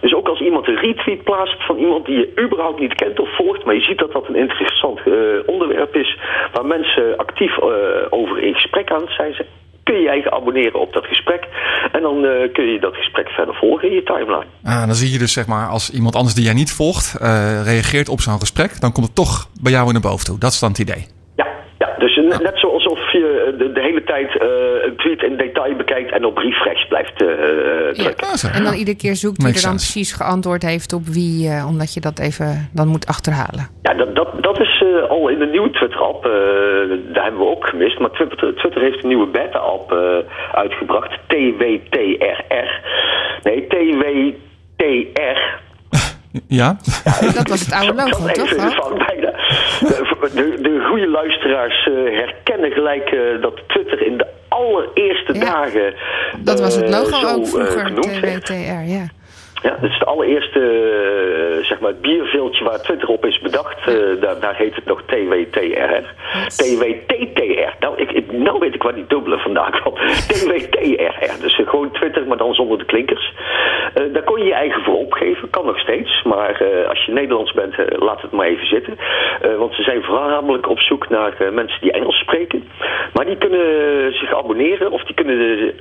[0.00, 3.36] Dus ook als iemand een retweet plaatst van iemand die je überhaupt niet kent of
[3.36, 5.12] volgt, maar je ziet dat dat een interessant eh,
[5.46, 6.18] onderwerp is
[6.52, 7.66] waar mensen actief eh,
[8.10, 9.34] over in gesprek aan het zijn,
[9.82, 11.48] kun je eigen abonneren op dat gesprek.
[11.92, 14.46] En dan eh, kun je dat gesprek verder volgen in je timeline.
[14.64, 17.16] Ah, dan zie je dus zeg maar als iemand anders die jij niet volgt
[17.64, 20.38] reageert op zo'n gesprek, dan komt het toch bij jou in de boven toe.
[20.38, 21.06] Dat is dan het idee.
[21.36, 21.46] Ja,
[21.78, 24.48] ja dus eh, net zoals of je de, de hele tijd eh,
[24.86, 27.28] een tweet in detail bekijkt en op refresh blijft eh,
[27.92, 28.26] drukken.
[28.26, 28.56] Ah.
[28.56, 29.92] En dan iedere keer zoekt wie er dan sense.
[29.92, 33.68] precies geantwoord heeft op wie, eh, omdat je dat even dan moet achterhalen.
[33.82, 36.24] Ja, dat, dat, dat is eh, al in de nieuwe Twitter-app.
[36.24, 36.30] eh,
[37.14, 37.98] daar hebben we ook gemist.
[37.98, 39.98] Maar Twitter, Twitter heeft een nieuwe beta-app eh,
[40.52, 41.18] uitgebracht.
[41.28, 42.70] TWTRR.
[43.42, 45.38] Nee, TWTR.
[46.48, 46.76] Ja?
[47.34, 49.06] Dat was het oude logo, toch?
[49.06, 49.29] bijna.
[49.80, 55.40] De, de, de goede luisteraars eh, herkennen gelijk eh, dat Twitter in de allereerste Ja.
[55.40, 55.94] dagen...
[56.38, 58.40] Dat was het eh, logo zo, ook eh, vroeger.
[58.40, 58.52] TWTR,
[58.86, 59.06] ja.
[59.62, 63.86] Ja, dat is de allereerste, eh, zeg maar, het bierveeltje waar Twitter op is bedacht.
[63.86, 66.04] Eh, daar, daar heet het nog TWTR.
[66.46, 67.74] TWTTR.
[67.80, 69.94] Nou, ik, ik, nou weet ik waar die dubbele vandaan kwam.
[70.28, 71.40] TWTRR.
[71.40, 73.32] Dus eh, gewoon Twitter, maar dan zonder de klinkers.
[74.12, 75.50] Daar kon je je eigen voor opgeven.
[75.50, 76.22] Kan nog steeds.
[76.22, 78.98] Maar als je Nederlands bent, laat het maar even zitten.
[79.58, 82.68] Want ze zijn voornamelijk op zoek naar mensen die Engels spreken.
[83.12, 85.72] Maar die kunnen zich abonneren of die kunnen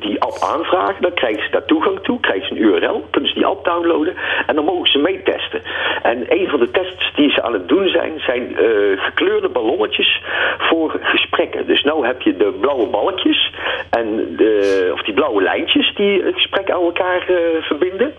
[0.00, 1.02] die app aanvragen.
[1.02, 2.20] Dan krijgen ze daar toegang toe.
[2.20, 3.04] Krijgen ze een URL.
[3.32, 4.14] Die app downloaden
[4.46, 5.62] en dan mogen ze meetesten.
[6.02, 10.22] En een van de tests die ze aan het doen zijn, zijn eh, gekleurde ballonnetjes
[10.58, 11.66] voor gesprekken.
[11.66, 13.52] Dus nou heb je de blauwe balkjes
[13.90, 18.14] en de, of die blauwe lijntjes die het gesprek aan elkaar eh, verbinden.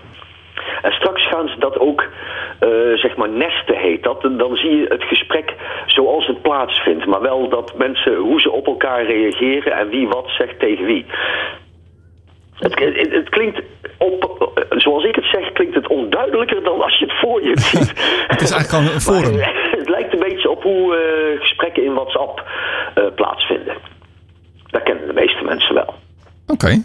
[0.82, 2.08] En straks gaan ze dat ook,
[2.60, 4.22] eh, zeg maar, nesten heet dat.
[4.22, 5.54] Dan zie je het gesprek
[5.86, 7.06] zoals het plaatsvindt.
[7.06, 11.06] Maar wel dat mensen, hoe ze op elkaar reageren en wie wat zegt tegen wie.
[12.56, 12.80] Het,
[13.12, 13.62] het, klinkt,
[13.98, 17.90] op, zoals ik het zeg, klinkt het onduidelijker dan als je het voor je ziet.
[18.28, 19.38] Het is eigenlijk gewoon een forum.
[19.38, 22.44] Maar, eh, het lijkt een beetje op hoe eh, gesprekken in WhatsApp
[22.96, 23.76] eh, plaatsvinden.
[24.72, 25.94] Dat kennen de meeste mensen wel.
[26.48, 26.84] Oké.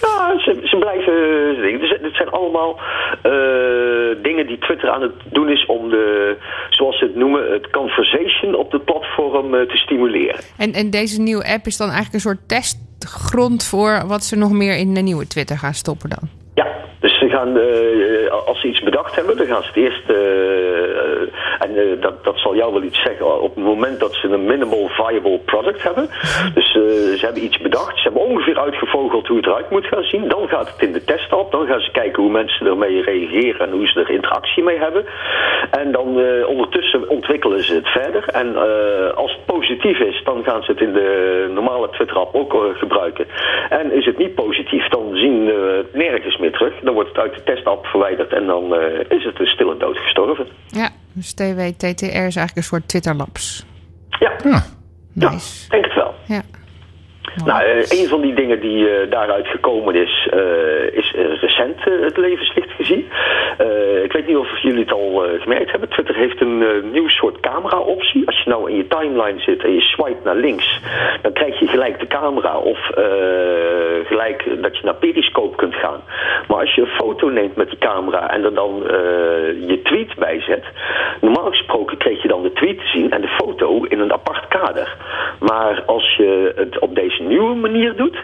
[0.00, 2.02] Ja, ze, ze blijven.
[2.02, 2.80] Het zijn allemaal
[3.22, 6.36] eh, dingen die Twitter aan het doen is om de,
[6.70, 10.40] zoals ze het noemen, het conversation op het platform eh, te stimuleren.
[10.58, 14.52] En, en deze nieuwe app is dan eigenlijk een soort testgrond voor wat ze nog
[14.52, 16.43] meer in de nieuwe Twitter gaan stoppen dan.
[17.24, 21.76] Ze gaan, eh, als ze iets bedacht hebben, dan gaan ze het eerst, eh, en
[21.76, 24.88] eh, dat, dat zal jou wel iets zeggen, op het moment dat ze een minimal
[24.88, 26.08] viable product hebben.
[26.54, 26.82] Dus eh,
[27.18, 30.28] ze hebben iets bedacht, ze hebben ongeveer uitgevogeld hoe het eruit moet gaan zien.
[30.28, 33.66] Dan gaat het in de test op, dan gaan ze kijken hoe mensen ermee reageren
[33.66, 35.04] en hoe ze er interactie mee hebben.
[35.70, 38.28] En dan eh, ondertussen ontwikkelen ze het verder.
[38.28, 42.54] En eh, als het positief is, dan gaan ze het in de normale Twitter-app ook
[42.54, 43.26] eh, gebruiken.
[43.68, 46.74] En is het niet positief, dan zien we het nergens meer terug.
[46.82, 50.46] Dan wordt uit de testapp verwijderd en dan eh, is het een stille dood gestorven.
[50.66, 53.66] Ja, dus TWTTR is eigenlijk een soort Twitter Labs.
[54.18, 54.62] Ja, Ja.
[55.12, 55.68] Nice.
[55.70, 56.14] denk het wel.
[56.26, 56.42] Ja.
[57.44, 62.16] Nou, eh, een van die dingen die eh, daaruit gekomen is, eh, is recent het
[62.16, 63.08] levenslicht gezien.
[64.04, 65.88] Ik weet niet of jullie het al gemerkt hebben.
[65.88, 68.26] Twitter heeft een nieuw soort camera-optie.
[68.26, 70.80] Als je nou in je timeline zit en je swipe naar links,
[71.22, 72.78] dan krijg je gelijk de camera of
[74.06, 76.00] gelijk dat je naar Periscope kunt gaan.
[76.48, 78.82] Maar als je een foto neemt met die camera en er dan
[79.66, 80.64] je tweet bij zet,
[81.20, 84.48] normaal gesproken kreeg je dan de tweet te zien en de foto in een apart
[84.48, 84.96] kader.
[85.40, 88.16] Maar als je het op deze nieuwe manier doet,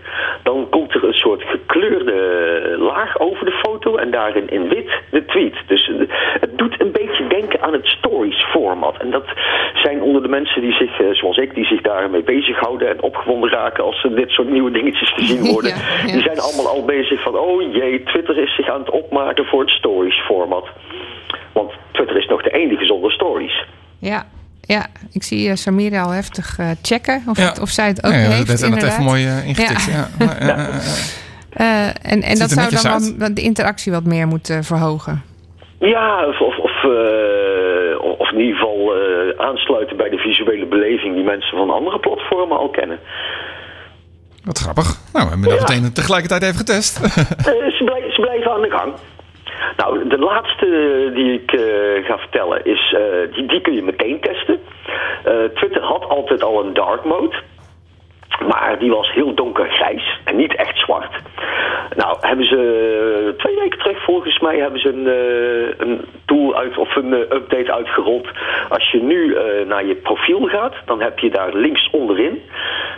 [0.42, 5.24] dan komt er een soort gekleurde laag over de foto en daarin in wit de
[5.24, 5.55] tweet.
[5.66, 5.90] Dus
[6.40, 8.96] het doet een beetje denken aan het stories format.
[8.98, 9.24] En dat
[9.74, 13.50] zijn onder de mensen die zich, eh, zoals ik, die zich daarmee bezighouden en opgewonden
[13.50, 15.70] raken als er dit soort nieuwe dingetjes te zien worden.
[15.70, 15.76] Ja,
[16.07, 16.12] ja.
[16.12, 19.61] Die zijn allemaal al bezig van, oh jee, Twitter is zich aan het opmaken voor
[19.61, 20.68] het stories format.
[21.53, 23.64] Want Twitter is nog de enige zonder stories.
[23.98, 24.24] Ja,
[24.72, 24.87] ja.
[25.12, 27.44] ik zie eh, Samira al heftig eh, checken of, Ja.
[27.48, 28.46] het, of zij het ook Ja, ja, heeft.
[28.46, 29.24] dat hebben we het even inderdaad.
[29.24, 29.85] mooi eh, ingetikt.
[29.85, 30.09] Ja.
[31.50, 33.16] Eh, en en dat zou dan uit.
[33.16, 35.22] wel de interactie wat meer moeten verhogen.
[35.78, 36.85] Ja, of, of, of,
[38.18, 42.59] of in ieder geval eh, aansluiten bij de visuele beleving die mensen van andere platformen
[42.59, 42.98] al kennen.
[44.44, 44.96] Wat grappig.
[45.12, 45.74] Nou, we hebben dat Ja.
[45.74, 46.96] meteen tegelijkertijd even getest.
[46.96, 47.72] Ze,
[48.11, 48.92] ze blijven aan de gang.
[49.77, 50.66] Nou, de laatste
[51.14, 54.61] die ik eh, ga vertellen is, eh, die, kun je meteen testen.
[55.25, 57.37] Eh, Twitter had altijd al een dark mode.
[58.48, 61.22] Maar die was heel donkergrijs en niet echt zwart.
[61.96, 66.57] Nou, hebben ze eh, twee weken terug volgens mij hebben ze een, eh, een tool
[66.57, 68.29] uit of een eh, update uitgerold.
[68.68, 72.42] Als je nu naar je profiel gaat, dan heb je daar links onderin,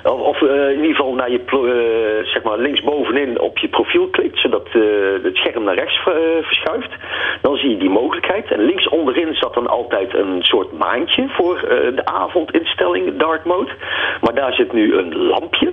[0.03, 1.41] of, in ieder geval naar je
[2.25, 4.69] zeg maar links bovenin op je profiel klikt, zodat
[5.23, 6.01] het scherm naar rechts
[6.43, 6.91] verschuift.
[7.43, 8.51] Dan zie je die mogelijkheid.
[8.51, 11.61] En links onderin zat dan altijd een soort maandje voor
[11.95, 13.71] de avondinstelling, dark mode.
[14.21, 15.73] Maar daar zit nu een lampje.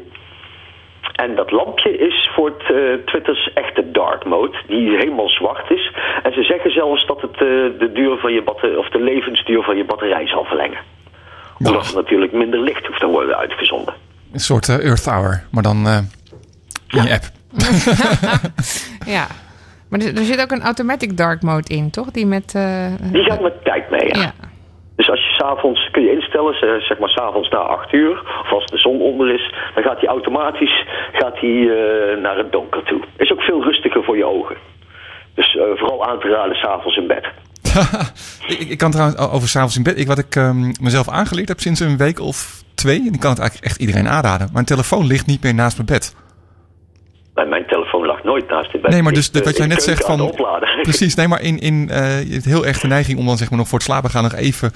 [1.16, 5.94] En dat lampje is voor het, eh, Twitter's echte dark mode, die helemaal zwart is.
[6.24, 7.40] En ze zeggen zelfs dat het eh,
[7.84, 10.80] de duur van je batter of de levensduur van je batterij zal verlengen.
[11.60, 13.94] Omdat er natuurlijk minder licht hoeft te worden uitgezonden.
[14.34, 15.98] Een soort eh, Earth Hour, maar dan eh,
[16.88, 17.24] in je app.
[19.16, 19.28] Ja.
[19.90, 22.12] Maar er, er zit ook een automatic dark mode in, toch?
[22.12, 22.56] Die met...
[22.56, 24.22] eh, Die gaat met tijd mee, ja.
[24.22, 24.34] ja.
[25.10, 28.66] Dus als je s'avonds kun je instellen, zeg maar s'avonds na 8 uur, of als
[28.66, 33.02] de zon onder is, dan gaat hij automatisch gaat die, eh, naar het donker toe.
[33.18, 34.56] Is ook veel rustiger voor je ogen.
[35.34, 37.26] Dus eh, vooral aan te raden s'avonds in bed.
[38.54, 40.00] ik, ik kan trouwens over s'avonds in bed.
[40.00, 43.00] Ik, wat ik ehm, mezelf aangeleerd heb sinds een week of twee.
[43.08, 44.50] En ik kan het eigenlijk echt iedereen aanraden.
[44.54, 46.16] Mijn telefoon ligt niet meer naast mijn bed.
[47.34, 47.89] Mijn telefoon
[48.24, 48.88] nooit naast het.
[48.88, 50.20] Nee, maar dus Ik, de- wat jij net zegt van...
[50.20, 50.70] het opladen.
[50.82, 51.88] Precies, nee, maar in, in
[52.28, 54.34] je hebt heel de neiging om dan zeg maar nog voor het slapen gaan nog
[54.36, 54.72] even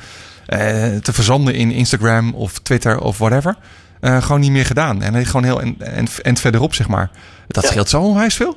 [0.45, 0.60] eh,
[1.01, 3.56] te verzanden in Instagram of Twitter of whatever.
[4.01, 5.01] Eh, gewoon niet meer gedaan.
[5.01, 7.10] En gewoon heel en, en, en verderop, zeg maar.
[7.47, 7.69] Dat Ja.
[7.69, 8.56] scheelt zo onwijs veel.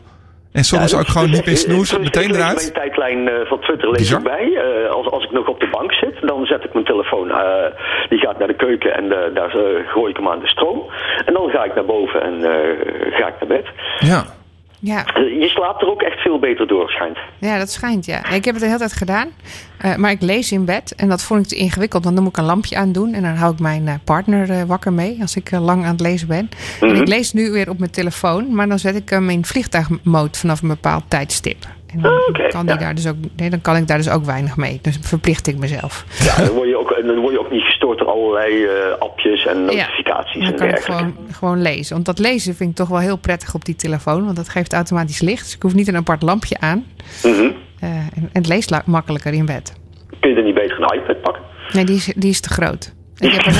[0.52, 2.56] En soms Ja, ook dus- gewoon dus niet meer ik- snoezen, dus meteen ik eruit.
[2.56, 4.18] Mijn tijdlijn van Twitter lees Bizar.
[4.18, 4.46] ik bij.
[4.56, 7.30] Eh, als, als ik nog op de bank zit, dan zet ik mijn telefoon.
[7.30, 7.38] eh,
[8.08, 9.50] die gaat naar de keuken en eh, daar
[9.86, 10.82] gooi ik hem aan de stroom.
[11.26, 12.34] En dan ga ik naar boven en
[13.12, 13.66] ga ik naar bed.
[13.98, 14.24] Ja.
[14.80, 15.04] Ja.
[15.04, 17.18] Eh, Je slaapt er ook echt veel beter door, schijnt.
[17.38, 18.18] Ja, dat schijnt, ja.
[18.30, 19.28] Ik heb het de hele tijd gedaan.
[19.78, 20.94] Eh, maar ik lees in bed.
[20.96, 22.02] En dat vond ik te ingewikkeld.
[22.04, 23.12] Want dan moet ik een lampje aandoen.
[23.14, 25.18] En dan hou ik mijn eh, partner wakker mee.
[25.20, 26.48] Als ik lang aan het lezen ben.
[26.80, 27.00] En Mhm.
[27.00, 28.54] ik lees nu weer op mijn telefoon.
[28.54, 31.64] Maar dan zet ik hem in vliegtuigmode vanaf een bepaald tijdstip.
[31.92, 32.80] En dan, Oké, kan die ja.
[32.80, 34.78] daar dus ook, nee, dan kan ik daar dus ook weinig mee.
[34.82, 36.04] Dus verplicht ik mezelf.
[36.18, 37.62] Ja, dan word je ook, en dan word je ook niet
[37.94, 39.64] door allerlei eh, appjes en Ja.
[39.64, 41.04] notificaties Dan en kan ik dergelijke.
[41.04, 41.94] gewoon, gewoon lezen.
[41.94, 44.24] Want dat lezen vind ik toch wel heel prettig op die telefoon.
[44.24, 45.44] Want dat geeft automatisch licht.
[45.44, 46.84] Dus ik hoef niet een apart lampje aan.
[47.22, 47.50] Mhm.
[47.80, 49.72] Eh, en, en het leest makkelijker in bed.
[50.20, 51.42] Kun je dan niet beter een iPad pakken?
[51.72, 52.94] Nee, die is, die is te groot.
[53.18, 53.44] Ik heb,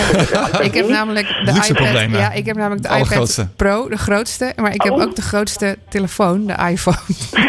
[0.55, 1.83] er- ik heb namelijk de Luxe iPad.
[1.85, 2.19] problemen.
[2.21, 3.47] Ja, ik heb namelijk de iPad.
[3.57, 4.53] Pro, de grootste.
[4.57, 5.03] Maar ik heb Oh.
[5.03, 6.97] ook de grootste telefoon, de iPhone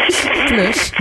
[0.48, 0.92] Plus.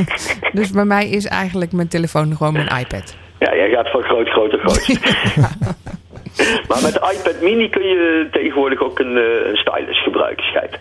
[0.54, 3.16] Dus bij mij is eigenlijk mijn telefoon gewoon mijn iPad.
[3.40, 4.88] Ja, jij gaat van groot, groter, groot.
[6.68, 10.78] maar met de iPad mini kun je tegenwoordig ook een, eh, een stylus gebruiken, schijnt.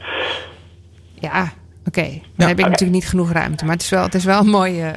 [1.14, 1.52] Ja,
[1.86, 2.06] oké.
[2.36, 3.64] Dan heb ik natuurlijk niet genoeg ruimte.
[3.64, 4.92] Maar het is wel, het is wel een mooie.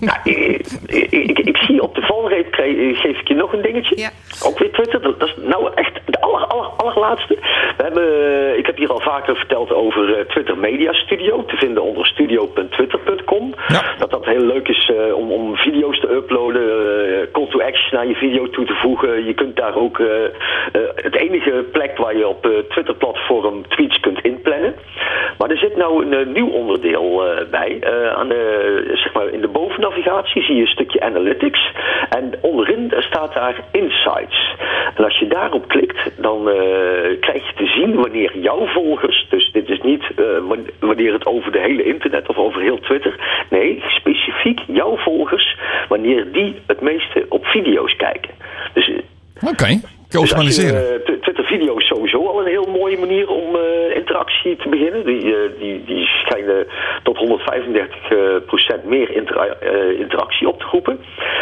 [0.00, 2.54] Nou, ik, ik, ik, ik zie op de valreep,
[2.94, 3.96] geef ik je nog een dingetje.
[3.98, 4.10] Ja.
[4.42, 5.02] Ook weer Twitter.
[5.02, 7.34] Dat, dat is nou echt de aller, aller, allerlaatste.
[7.76, 11.44] We hebben, ik heb hier al vaker verteld over eh, Twitter Media Studio.
[11.44, 13.54] Te vinden onder studio.twitter.com.
[13.68, 13.94] Ja.
[13.98, 16.62] Dat dat heel leuk is eh, om, om video's te uploaden.
[16.62, 17.32] eh,
[17.90, 19.24] naar je video toe te voegen.
[19.24, 19.98] Je kunt daar ook...
[19.98, 20.30] eh, eh,
[20.94, 24.74] het enige plek waar je op eh, Twitter-platform tweets kunt inplannen.
[25.38, 27.80] Maar er zit nou een nieuw onderdeel bij.
[28.16, 31.72] Aan de, zeg maar in de bovennavigatie zie je een stukje analytics.
[32.10, 34.54] En onderin staat daar insights.
[34.96, 36.44] En als je daarop klikt, dan
[37.20, 39.26] krijg je te zien wanneer jouw volgers...
[39.28, 40.04] Dus dit is niet
[40.48, 43.14] wan- wanneer het over de hele internet of over heel Twitter.
[43.50, 45.56] Nee, specifiek jouw volgers,
[45.88, 48.30] wanneer die het meeste op video's kijken.
[48.74, 48.88] Dus...
[48.88, 50.74] eh, Oké, dus optimaliseren.
[50.80, 54.56] als je, eh, Tw- Twitter-video is sowieso al een heel mooie manier om eh, interactie
[54.56, 55.04] te beginnen.
[55.06, 56.66] Die, eh, die, die schijnen
[57.02, 60.98] tot 135 eh, procent meer intera- eh, interactie op te roepen.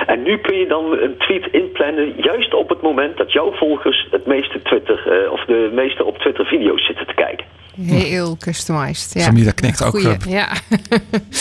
[0.07, 4.07] En nu kun je dan een tweet inplannen juist op het moment dat jouw volgers
[4.11, 7.47] het meeste Twitter, eh, of de meeste op Twitter video's zitten te kijken.
[7.81, 9.13] Heel customized.
[9.15, 9.21] Ja.
[9.21, 10.39] Samira knikt ook, Goeie, Ja.
[10.39, 10.49] Ja,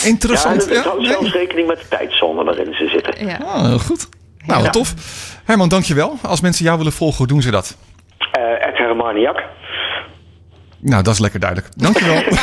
[0.06, 0.68] Interessant.
[0.70, 3.26] en het houdt zelfs rekening met de tijdzone waarin ze zitten.
[3.26, 3.68] ja.
[3.68, 4.10] Heel goed.
[4.48, 4.70] Nou, Ja.
[4.70, 4.94] tof.
[5.46, 6.18] Herman, dankjewel.
[6.22, 7.78] Als mensen jou willen volgen, hoe doen ze dat?
[8.32, 9.44] Eh Ed Hermaniak.
[10.80, 11.70] Nou, dat is lekker duidelijk.
[11.76, 12.24] Dankjewel.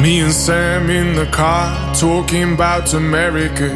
[0.00, 3.68] Me and Sam in the car talking about America.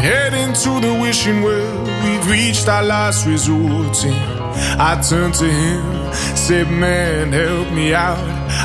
[0.00, 4.04] Heading to the wishing well, we've reached our last resort.
[4.04, 8.16] And I turned to him, said, Man, help me out.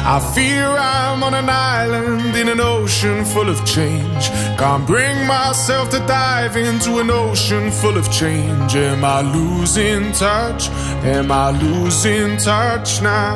[0.04, 4.30] I fear I'm on an island in an ocean full of change.
[4.58, 8.76] Can't bring myself to dive into an ocean full of change.
[8.76, 10.70] Am I losing touch?
[11.04, 13.36] Am I losing touch now?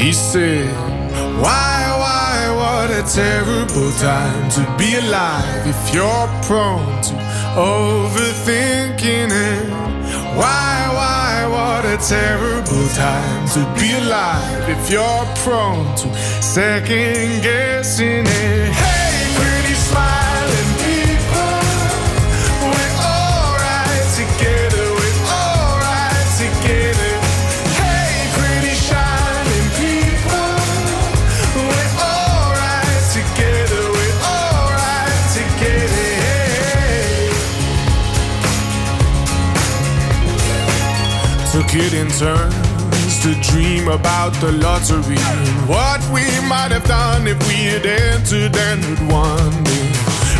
[0.00, 0.68] He said,
[1.40, 1.81] Why,
[3.02, 7.14] a terrible time to be alive if you're prone to
[7.56, 9.70] overthinking it.
[10.36, 18.24] Why, why, what a terrible time to be alive if you're prone to second guessing
[18.26, 18.72] it.
[18.72, 19.01] Hey,
[41.74, 47.40] It in turns to dream about the lottery and what we might have done if
[47.48, 49.48] we had entered and had won.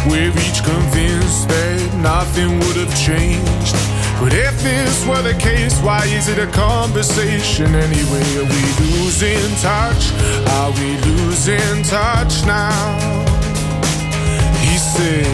[0.05, 3.73] We're each convinced that nothing would have changed.
[4.21, 8.29] But if this were the case, why is it a conversation anyway?
[8.37, 10.13] Are we losing touch?
[10.61, 12.77] Are we losing touch now?
[14.61, 15.33] He said,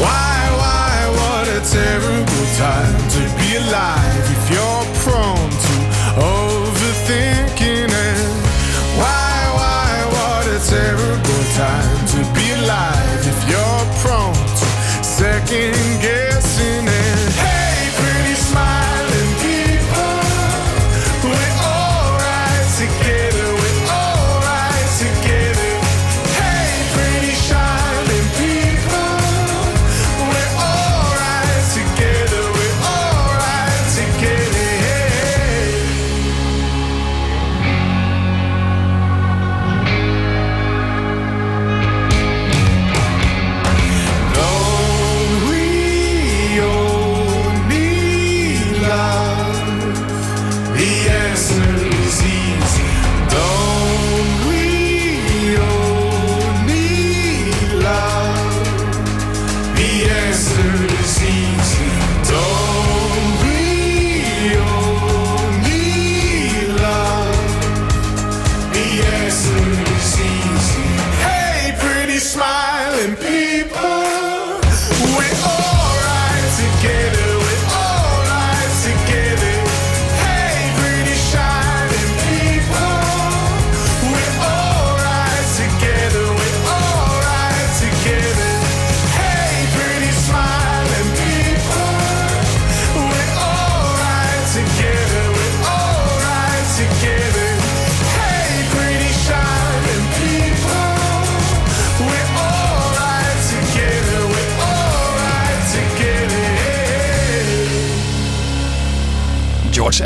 [0.00, 5.74] Why, why, what a terrible time to be alive if you're prone to
[6.36, 8.30] overthinking it.
[9.00, 13.67] Why, why, what a terrible time to be alive if you're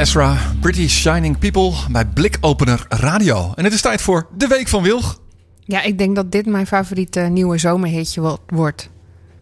[0.02, 3.52] Ezra, Pretty Shining People bij Blikopener Radio.
[3.54, 5.20] En het is tijd voor de Week van Wilg.
[5.64, 8.90] Ja, ik denk dat dit mijn favoriete nieuwe zomerhitje wo- wordt.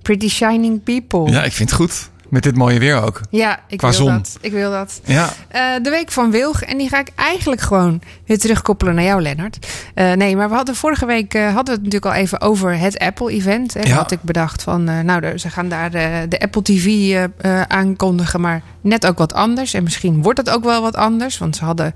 [0.02, 1.30] Pretty Shining People.
[1.30, 2.10] Ja, ik vind het goed.
[2.30, 3.20] Met dit mooie weer ook.
[3.30, 4.08] Ja, ik Qua wil zon.
[4.08, 4.38] dat.
[4.40, 5.00] Ik wil dat.
[5.04, 6.62] Ja, Eh, de week van Wilg.
[6.62, 9.66] En die ga ik eigenlijk gewoon weer terugkoppelen naar jou, Lennart.
[9.94, 12.78] Eh, nee, maar we hadden vorige week eh, hadden we het natuurlijk al even over
[12.78, 13.76] het Apple-event.
[13.76, 13.94] En Ja.
[13.96, 15.90] had ik bedacht van, nou, ze gaan daar
[16.28, 17.16] de Apple TV
[17.68, 19.74] aankondigen, maar net ook wat anders.
[19.74, 21.94] En misschien wordt het ook wel wat anders, want ze hadden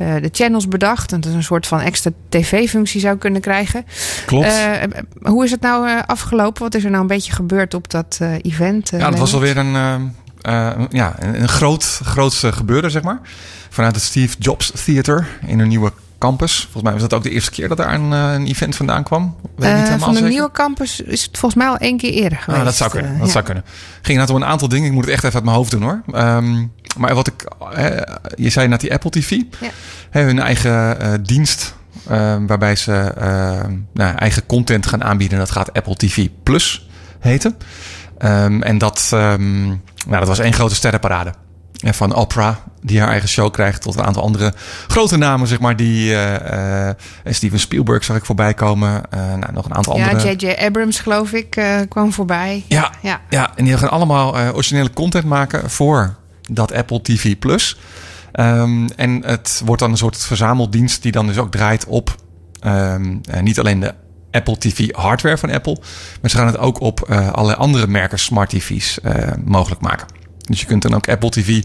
[0.00, 1.12] eh, de channels bedacht.
[1.12, 3.84] En dat is een soort van extra tv-functie zou kunnen krijgen.
[4.26, 4.46] klopt.
[4.46, 4.90] Eh, eh,
[5.22, 6.62] hoe is het nou afgelopen?
[6.62, 8.90] Wat is er nou een beetje gebeurd op dat event?
[8.90, 10.12] ja, dat was alweer een,
[10.90, 13.20] ja, een, een groot, groot eh, gebeuren, zeg maar.
[13.68, 16.60] Vanuit het Steve Jobs Theater in een nieuwe campus.
[16.62, 19.36] Volgens mij was dat ook de eerste keer dat daar een, een event vandaan kwam.
[19.56, 20.30] Weet niet helemaal van de zeker.
[20.30, 22.58] nieuwe campus is het volgens mij al één keer eerder geweest.
[22.60, 23.18] Ah, dat zou kunnen.
[23.18, 23.64] Dat zou kunnen.
[23.66, 24.86] Ging inderdaad om een aantal dingen.
[24.86, 26.02] Ik moet het echt even uit mijn hoofd doen hoor.
[26.12, 26.66] Ehm,
[26.98, 27.48] maar wat ik.
[28.34, 29.30] je zei net die Apple TV.
[29.30, 29.68] Ja.
[30.10, 31.74] Hè, hun eigen eh, dienst.
[32.08, 35.38] ehm, waarbij ze eh, nou, eigen content gaan aanbieden.
[35.38, 36.88] Dat gaat Apple TV Plus
[37.20, 37.56] heten.
[38.18, 39.78] Ehm, en dat, ehm, nou,
[40.18, 41.32] dat was één grote sterrenparade.
[41.80, 44.52] En van Oprah, die haar eigen show krijgt, tot een aantal andere
[44.88, 45.76] grote namen, zeg maar.
[45.76, 49.02] Die eh, eh, Steven Spielberg zag ik voorbij komen.
[49.10, 50.36] Nou, nog een aantal Ja, andere.
[50.36, 50.54] J.J.
[50.66, 52.64] Abrams, geloof ik, kwam voorbij.
[52.68, 53.20] Ja, Ja.
[53.30, 53.50] ja.
[53.56, 56.14] en die gaan allemaal originele content maken voor
[56.54, 57.76] dat Apple TV Plus.
[58.32, 62.14] Ehm, en het wordt dan een soort verzameldienst die dan dus ook draait op
[62.60, 63.94] ehm, eh, niet alleen de
[64.30, 65.76] Apple TV hardware van Apple,
[66.20, 70.06] maar ze gaan het ook op eh, allerlei andere merken smart TV's eh, mogelijk maken.
[70.46, 71.62] Dus je kunt dan ook Apple TV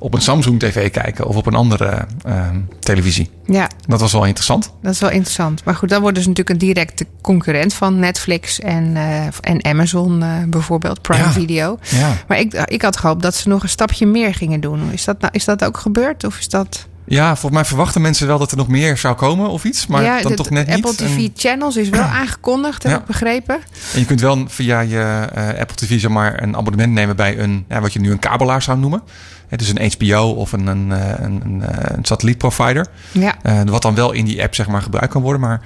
[0.00, 3.30] op een Samsung TV kijken of op een andere ehm, televisie.
[3.46, 4.72] ja, Dat was wel interessant.
[4.82, 5.64] dat is wel interessant.
[5.64, 10.22] Maar goed, dan worden ze natuurlijk een directe concurrent van Netflix en, eh, en Amazon
[10.22, 11.32] eh, bijvoorbeeld, Prime Ja.
[11.32, 11.78] Video.
[11.90, 12.12] Ja.
[12.28, 14.92] Maar ik, ik had gehoopt dat ze nog een stapje meer gingen doen.
[14.92, 16.24] Is dat, nou, is dat ook gebeurd?
[16.24, 16.88] Of is dat...
[17.10, 20.02] Ja, volgens mij verwachten mensen wel dat er nog meer zou komen of iets, maar
[20.02, 20.76] ja, dan toch net niet.
[20.76, 22.98] Apple TV En- Channels is wel aangekondigd, heb Ja.
[22.98, 23.54] ik begrepen.
[23.94, 27.38] En je kunt wel via je eh, Apple TV zeg maar, een abonnement nemen bij
[27.38, 29.02] een, ja, wat je nu een kabelaar zou noemen.
[29.48, 32.86] Hè, dus een HBO of een, een, eh, een, een, eh, een satellietprovider.
[33.12, 33.34] Ja.
[33.64, 35.40] Wat dan wel in die app zeg maar, gebruikt kan worden.
[35.40, 35.60] Maar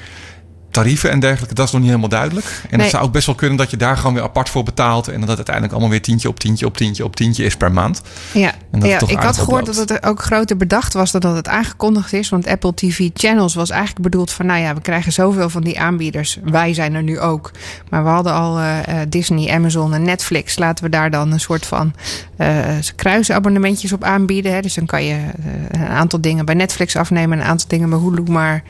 [0.74, 2.46] tarieven en dergelijke, dat is nog niet helemaal duidelijk.
[2.46, 2.80] En Nee.
[2.80, 5.08] het zou ook best wel kunnen dat je daar gewoon weer apart voor betaalt.
[5.08, 7.72] En dat het uiteindelijk allemaal weer tientje op tientje op tientje op tientje is per
[7.72, 8.02] maand.
[8.32, 11.36] Ja, En dat ja ik had gehoord dat het ook groter bedacht was dan dat
[11.36, 12.28] het aangekondigd is.
[12.28, 14.46] Want Apple TV Channels was eigenlijk bedoeld van...
[14.46, 16.38] nou ja, we krijgen zoveel van die aanbieders.
[16.44, 17.50] Wij zijn er nu ook.
[17.90, 20.58] Maar we hadden al eh, eh, Disney, Amazon en Netflix.
[20.58, 21.94] Laten we daar dan een soort van
[22.36, 22.62] eh
[22.96, 24.52] kruisabonnementjes op aanbieden.
[24.52, 24.60] Hè.
[24.60, 25.16] Dus dan kan je
[25.70, 27.38] een aantal dingen bij Netflix afnemen...
[27.38, 28.22] en een aantal dingen bij Hulu.
[28.30, 28.62] Maar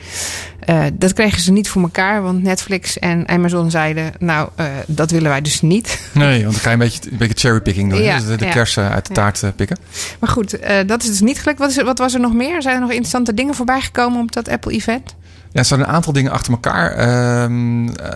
[0.65, 2.21] eh, dat kregen ze niet voor elkaar.
[2.21, 4.11] Want Netflix en Amazon zeiden...
[4.19, 5.99] nou, eh, dat willen wij dus niet.
[6.11, 8.01] Nee, want dan ga je een beetje, een beetje cherrypicking doen.
[8.01, 8.51] Ja, Dus de, de ja.
[8.51, 9.77] kersen uit de taart eh, pikken.
[10.19, 11.59] Maar goed, dat is dus niet gelukt.
[11.59, 12.61] Wat, is, wat was er nog meer?
[12.61, 15.15] Zijn er nog interessante dingen voorbij gekomen op dat Apple-event?
[15.55, 16.91] Ja, er zijn een aantal dingen achter elkaar.
[16.91, 18.13] Ehm, eh,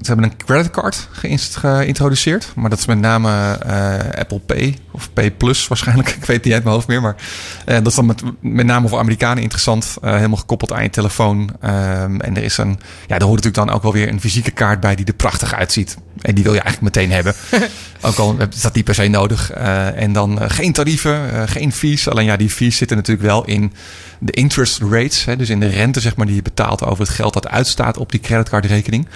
[0.00, 2.52] ze hebben een creditcard geïntroduceerd.
[2.54, 6.08] Maar dat is met name eh, Apple Pay of Pay Plus waarschijnlijk.
[6.20, 7.00] Ik weet het niet uit mijn hoofd meer.
[7.00, 7.16] Maar
[7.64, 9.96] eh, dat is dan met, met name voor Amerikanen interessant.
[10.00, 11.50] Helemaal gekoppeld aan je telefoon.
[11.60, 14.50] Ehm, en er is een, ja, er hoort natuurlijk dan ook wel weer een fysieke
[14.50, 15.96] kaart bij die er prachtig uitziet.
[16.20, 17.34] En die wil je eigenlijk meteen hebben.
[18.00, 19.50] ook al is dat niet per se nodig.
[19.50, 22.08] En dan geen tarieven, geen fees.
[22.08, 23.72] Alleen ja, die fees zitten natuurlijk wel in
[24.18, 25.24] de interest rates.
[25.24, 27.98] Hè, dus in de rente zeg maar, die je betaalt over het geld dat uitstaat
[27.98, 29.08] op die creditcardrekening.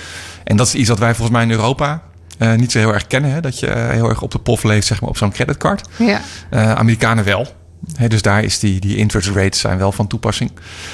[0.45, 2.03] En dat is iets wat wij volgens mij in Europa
[2.39, 3.31] eh, niet zo heel erg kennen.
[3.31, 5.89] Hè, dat je eh, heel erg op de pof leeft zeg maar, op zo'n creditcard.
[5.97, 6.21] Ja.
[6.51, 7.47] Eh, Amerikanen wel.
[8.09, 10.51] Dus daar is die, die interest rates zijn wel van toepassing.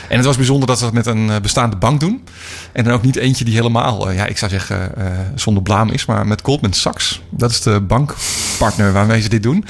[0.08, 2.24] En het was bijzonder dat ze dat met een eh, bestaande bank doen.
[2.72, 5.90] En dan ook niet eentje die helemaal, eh, ja, ik zou zeggen, eh, zonder blaam
[5.90, 6.04] is.
[6.06, 7.22] Maar met Goldman Sachs.
[7.30, 9.64] Dat is de bankpartner waarmee ze dit doen.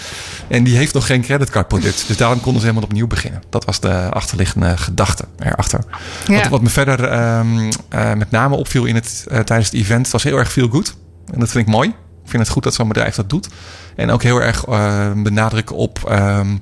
[0.48, 2.04] En die heeft nog geen creditcardproduct.
[2.06, 3.42] Dus daarom konden ze helemaal opnieuw beginnen.
[3.50, 5.80] Dat was de achterliggende gedachte erachter.
[6.26, 6.34] Ja.
[6.34, 10.22] Wat, wat me verder ehm, eh, met name opviel in het, tijdens het event was
[10.22, 10.96] heel erg veel goed.
[11.32, 11.94] En dat vind ik mooi.
[12.27, 13.49] Ik vind het goed dat zo'n bedrijf dat doet.
[13.97, 16.57] En ook heel erg eh, benadrukken op ehm,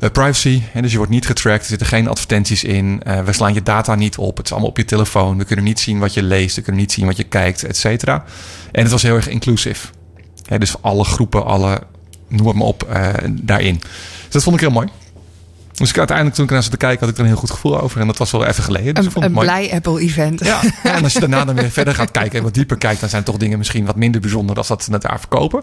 [0.00, 0.62] eh, privacy.
[0.72, 1.62] En dus je wordt niet getracked.
[1.62, 3.00] Er zitten geen advertenties in.
[3.02, 4.36] Eh, we slaan je data niet op.
[4.36, 5.38] Het is allemaal op je telefoon.
[5.38, 6.56] We kunnen niet zien wat je leest.
[6.56, 8.24] We kunnen niet zien wat je kijkt, et cetera.
[8.72, 9.90] En het was heel erg inclusief.
[10.58, 11.82] Dus alle groepen, alle,
[12.28, 13.78] noem het maar op, eh, daarin.
[13.78, 14.88] Dus dat vond ik heel mooi.
[15.78, 17.50] Dus ik uiteindelijk toen ik naar zat te kijken, had ik er een heel goed
[17.50, 18.00] gevoel over.
[18.00, 18.94] En dat was wel even geleden.
[18.94, 20.44] Dus ik Een, vond het een blij Apple-event.
[20.44, 23.00] Ja, ja, en als je daarna dan weer verder gaat kijken en wat dieper kijkt,
[23.00, 25.62] dan zijn toch dingen misschien wat minder bijzonder als dat ze het daar verkopen.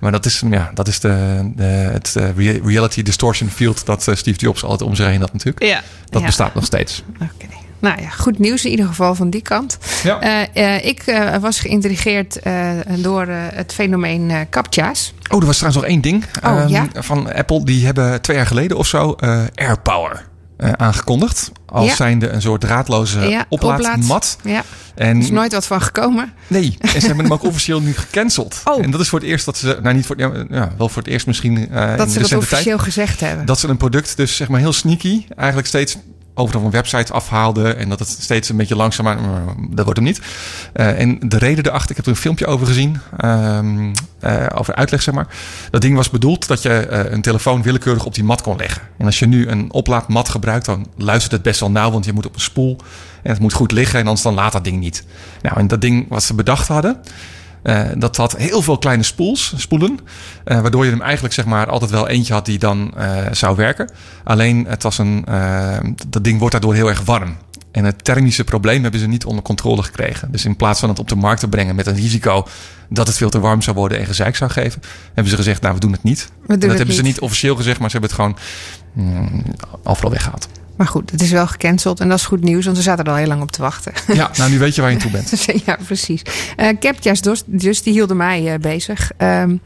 [0.00, 4.08] Maar dat is, ja, dat is de, de, het eh, rea- reality distortion field dat
[4.08, 5.64] eh, Steve Jobs altijd om zich heen had natuurlijk.
[5.64, 5.82] Ja.
[6.10, 6.26] Dat Ja.
[6.26, 7.02] bestaat nog steeds.
[7.14, 7.46] Oké.
[7.78, 9.78] Nou ja, goed nieuws in ieder geval van die kant.
[10.02, 10.20] Ja.
[10.20, 12.38] Eh, eh, ik eh, was geïntrigeerd
[12.96, 15.14] door het fenomeen captcha's.
[15.30, 16.86] Oh, er was trouwens nog één ding Oh, ehm, ja?
[16.94, 17.64] van Apple.
[17.64, 19.16] Die hebben twee jaar geleden of zo
[19.54, 20.26] AirPower
[20.76, 21.50] aangekondigd.
[21.66, 21.94] Als Ja.
[21.94, 24.38] zijnde een soort draadloze Ja, oplaadmat.
[24.44, 24.62] Ja,
[24.94, 26.32] En er is nooit wat van gekomen.
[26.46, 28.60] Nee, en ze hebben hem ook officieel nu gecanceld.
[28.64, 28.84] Oh.
[28.84, 31.02] En dat is voor het eerst dat ze, nou niet voor, ja, ja, wel voor
[31.02, 33.46] het eerst misschien in Dat ze dat officieel tijd, gezegd hebben.
[33.46, 35.96] dat ze een product dus zeg maar heel sneaky eigenlijk steeds
[36.38, 39.18] overal van websites afhaalden en dat het steeds een beetje langzamer,
[39.70, 40.20] dat wordt hem niet.
[40.72, 44.74] Eh, en de reden erachter, ik heb er een filmpje over gezien, ehm, eh, over
[44.74, 45.26] uitleg zeg maar.
[45.70, 48.82] Dat ding was bedoeld dat je eh, een telefoon willekeurig op die mat kon leggen.
[48.98, 52.12] En als je nu een oplaadmat gebruikt, dan luistert het best wel nauw, want je
[52.12, 52.76] moet op een spoel
[53.22, 55.04] en het moet goed liggen en anders dan laat dat ding niet.
[55.42, 57.00] Nou, en dat ding wat ze bedacht hadden,
[57.62, 59.98] eh, dat had heel veel kleine spoels, spoelen.
[60.44, 63.56] eh, waardoor je hem eigenlijk zeg maar altijd wel eentje had die dan eh, zou
[63.56, 63.90] werken.
[64.24, 65.24] Alleen het was een,
[66.08, 67.36] dat ding wordt daardoor heel erg warm.
[67.70, 70.32] En het thermische probleem hebben ze niet onder controle gekregen.
[70.32, 72.46] Dus in plaats van het op de markt te brengen met een risico
[72.88, 75.74] dat het veel te warm zou worden en gezeik zou geven, hebben ze gezegd, nou
[75.74, 76.28] we doen het niet.
[76.46, 77.12] Dat het hebben ze niet.
[77.12, 78.38] niet officieel gezegd, maar ze hebben het gewoon
[78.92, 79.44] mm,
[79.82, 80.48] overal weggehaald.
[80.78, 83.10] Maar goed, het is wel gecanceld en dat is goed nieuws, want we zaten er
[83.10, 83.92] al heel lang op te wachten.
[84.12, 85.46] Ja, nou nu weet je waar je toe bent.
[85.66, 86.22] ja, precies.
[86.56, 89.10] Eh CAPTCHA's dus, dus die hielden mij eh, bezig.
[89.16, 89.56] Ehm,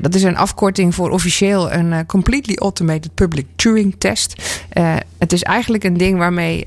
[0.00, 4.42] dat is een afkorting voor officieel een eh, Completely Automated Public Turing Test.
[5.18, 6.62] Het is eigenlijk een ding waarmee,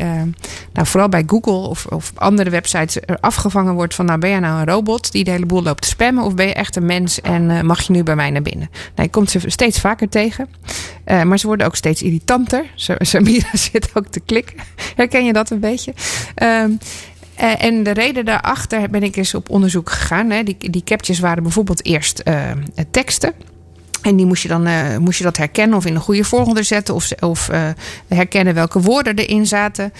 [0.73, 4.39] nou, vooral bij Google of, of andere websites, er afgevangen wordt van, nou ben je
[4.39, 6.85] nou een robot die de hele boel loopt te spammen of ben je echt een
[6.85, 8.69] mens en mag je nu bij mij naar binnen?
[8.71, 10.49] Nou, je komt ze steeds vaker tegen,
[11.05, 12.65] maar ze worden ook steeds irritanter.
[12.75, 14.57] Sa- Samira zit ook te klikken.
[14.95, 15.93] Herken je dat een beetje?
[16.35, 16.71] Ehm,
[17.35, 20.29] eh, en de reden daarachter ben ik eens op onderzoek gegaan.
[20.29, 20.43] Hè.
[20.43, 22.51] Die, die captures waren bijvoorbeeld eerst eh,
[22.91, 23.33] teksten.
[24.01, 26.63] En die moest je dan eh, moest je dat herkennen of in een goede volgorde
[26.63, 26.95] zetten.
[26.95, 27.49] Of, of
[28.07, 29.93] herkennen welke woorden erin zaten.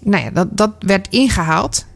[0.00, 1.86] Nou ja, dat, dat werd ingehaald.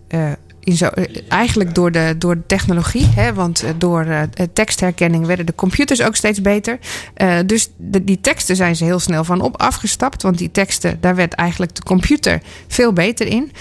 [0.65, 0.89] In zo,
[1.29, 3.07] eigenlijk door de, door de technologie.
[3.07, 6.79] Hè, want eh, door eh, tekstherkenning werden de computers ook steeds beter.
[7.15, 10.23] Eh, dus de, die teksten zijn ze heel snel van op afgestapt.
[10.23, 13.53] Want die teksten, daar werd eigenlijk de computer veel beter in.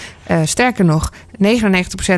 [0.44, 1.46] Sterker nog, 99%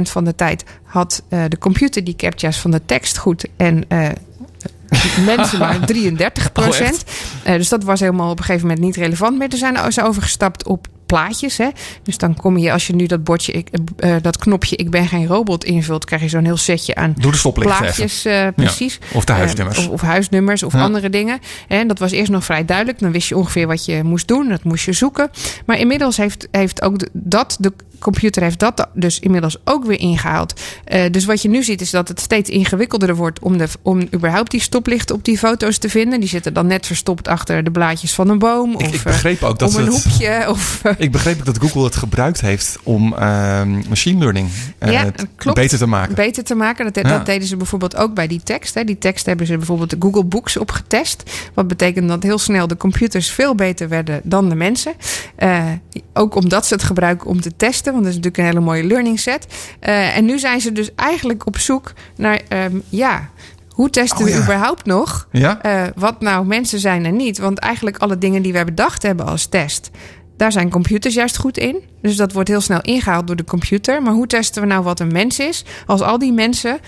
[0.02, 3.46] van de tijd had de computer die captcha's van de tekst goed.
[3.56, 3.84] En
[5.26, 7.12] mensen maar 33 Oh, echt?
[7.44, 9.48] dus dat was helemaal op een gegeven moment niet relevant meer.
[9.48, 11.56] Er zijn ze overgestapt op plaatjes.
[11.58, 11.68] Hè?
[12.02, 15.06] Dus dan kom je, als je nu dat bordje, ik, eh, dat knopje ik ben
[15.08, 18.24] geen robot invult, krijg je zo'n heel setje aan Doe de plaatjes.
[18.24, 18.98] eh, precies.
[19.12, 19.78] Of de Eh, huisnummers.
[19.78, 20.80] of, of huisnummers of Ja.
[20.80, 21.38] andere dingen.
[21.68, 22.98] En dat was eerst nog vrij duidelijk.
[22.98, 24.48] Dan wist je ongeveer wat je moest doen.
[24.48, 25.30] Dat moest je zoeken.
[25.66, 29.98] Maar inmiddels heeft, heeft ook de- dat, de computer heeft dat dus inmiddels ook weer
[30.00, 30.60] ingehaald.
[30.84, 34.08] Eh, dus wat je nu ziet is dat het steeds ingewikkelder wordt om, de, om
[34.14, 36.20] überhaupt die stoplichten op die foto's te vinden.
[36.20, 38.72] Die zitten dan net verstopt achter de blaadjes van een boom.
[38.72, 40.44] Ik, of ik begreep ook dat om een het, hoekje.
[40.48, 45.04] Of, eh, Ik begreep dat Google het gebruikt heeft om ehm, machine learning eh, Ja,
[45.04, 45.56] het klopt.
[45.58, 46.14] beter te maken.
[46.14, 46.84] beter te maken.
[46.92, 47.16] Dat, Ja.
[47.16, 48.74] dat deden ze bijvoorbeeld ook bij die tekst.
[48.74, 48.84] Hè.
[48.84, 51.22] Die tekst hebben ze bijvoorbeeld de Google Books op getest.
[51.54, 54.92] Wat betekent dat heel snel de computers veel beter werden dan de mensen.
[55.36, 55.64] Eh,
[56.12, 57.92] ook omdat ze het gebruiken om te testen.
[57.92, 59.46] Want dat is natuurlijk een hele mooie learning set.
[59.80, 62.40] Eh, en nu zijn ze dus eigenlijk op zoek naar...
[62.48, 63.28] ehm, ja,
[63.68, 64.42] hoe testen Oh, we ja.
[64.42, 65.60] überhaupt nog Ja?
[65.96, 67.38] wat nou mensen zijn en niet?
[67.38, 69.90] Want eigenlijk alle dingen die wij bedacht hebben als test...
[70.36, 71.82] Daar zijn computers juist goed in.
[72.02, 74.02] Dus dat wordt heel snel ingehaald door de computer.
[74.02, 75.64] Maar hoe testen we nou wat een mens is?
[75.86, 76.78] Als al die mensen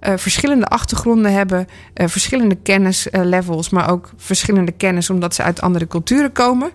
[0.00, 5.86] eh, verschillende achtergronden hebben, eh, verschillende kennislevels, maar ook verschillende kennis omdat ze uit andere
[5.86, 6.70] culturen komen.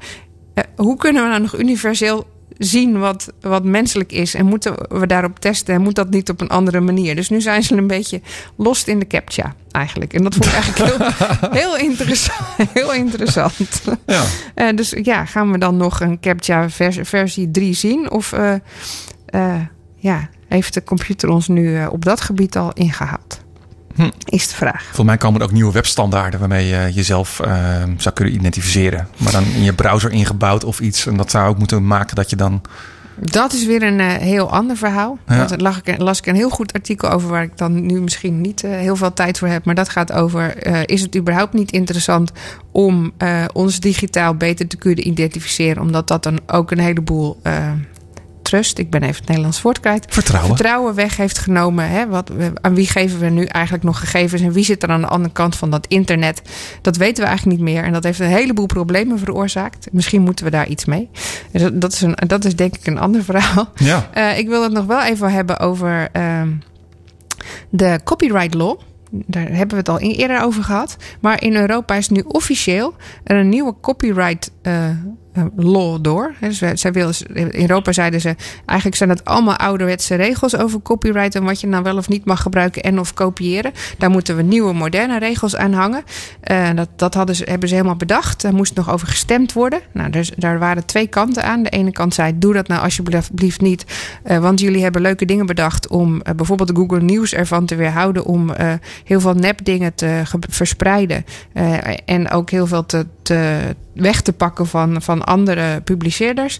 [0.54, 2.28] Eh, hoe kunnen we nou nog universeel
[2.58, 4.34] zien wat, wat menselijk is?
[4.34, 5.74] En moeten we daarop testen?
[5.76, 7.16] En moet dat niet op een andere manier?
[7.16, 8.22] Dus nu zijn ze een beetje
[8.56, 10.14] lost in de captcha eigenlijk.
[10.14, 12.70] En dat vond ik eigenlijk heel, heel interessant.
[12.74, 13.82] Heel interessant.
[14.06, 14.24] Ja.
[14.56, 18.12] Eh, dus ja, gaan we dan nog een CAPTCHA vers- versie 3 zien?
[18.12, 18.54] Of eh,
[19.26, 19.62] eh,
[19.96, 23.44] ja, heeft de computer ons nu op dat gebied al ingehaald?
[23.96, 24.10] Hm.
[24.26, 24.84] Is de vraag.
[24.84, 29.08] Volgens mij komen er ook nieuwe webstandaarden waarmee je jezelf ehm, zou kunnen identificeren.
[29.18, 31.06] Maar dan in je browser ingebouwd of iets.
[31.06, 32.62] En dat zou ook moeten maken dat je dan.
[33.20, 35.18] Dat is weer een eh, heel ander verhaal.
[35.28, 35.38] Ja.
[35.38, 37.30] Want daar lag ik, las ik een heel goed artikel over...
[37.30, 39.66] waar ik dan nu misschien niet eh, heel veel tijd voor heb.
[39.66, 40.58] Maar dat gaat over...
[40.58, 42.32] eh, is het überhaupt niet interessant
[42.72, 45.82] om eh, ons digitaal beter te kunnen identificeren?
[45.82, 47.40] Omdat dat dan ook een heleboel...
[48.46, 50.06] Trust, ik ben even het Nederlands woord kwijt.
[50.10, 50.56] Vertrouwen.
[50.56, 51.90] Vertrouwen weg heeft genomen.
[51.90, 52.08] Hè?
[52.08, 52.32] Wat,
[52.62, 54.42] aan wie geven we nu eigenlijk nog gegevens?
[54.42, 56.42] En wie zit er aan de andere kant van dat internet?
[56.82, 57.84] Dat weten we eigenlijk niet meer.
[57.84, 59.88] En dat heeft een heleboel problemen veroorzaakt.
[59.92, 61.10] Misschien moeten we daar iets mee.
[61.52, 63.70] Dus dat- is een, dat is denk ik een ander verhaal.
[63.76, 64.10] Ja.
[64.14, 66.52] Eh, ik wil het nog wel even hebben over ehm,
[67.70, 68.80] de copyright law.
[69.12, 70.98] Daar hebben we het al eerder over gehad.
[71.22, 74.90] Maar in Europa is nu officieel er een nieuwe copyright eh,
[75.56, 76.34] law door.
[76.40, 76.92] Dus zij
[77.34, 81.68] in Europa zeiden ze, eigenlijk zijn het allemaal ouderwetse regels over copyright en wat je
[81.68, 83.72] nou wel of niet mag gebruiken en of kopiëren.
[83.98, 86.04] Daar moeten we nieuwe, moderne regels aan hangen.
[86.42, 88.42] Eh, dat dat hadden ze, hebben ze helemaal bedacht.
[88.42, 89.80] Daar moest nog over gestemd worden.
[89.92, 91.64] Nou, dus, daar waren twee kanten aan.
[91.64, 93.86] De ene kant zei, doe dat nou alsjeblieft niet,
[94.24, 98.26] eh, want jullie hebben leuke dingen bedacht om eh, bijvoorbeeld Google News ervan te weerhouden
[98.26, 98.54] om
[99.04, 101.26] heel veel nepdingen te verspreiden.
[102.06, 103.06] En ook heel veel te
[103.96, 106.60] weg te pakken van, van andere publiceerders.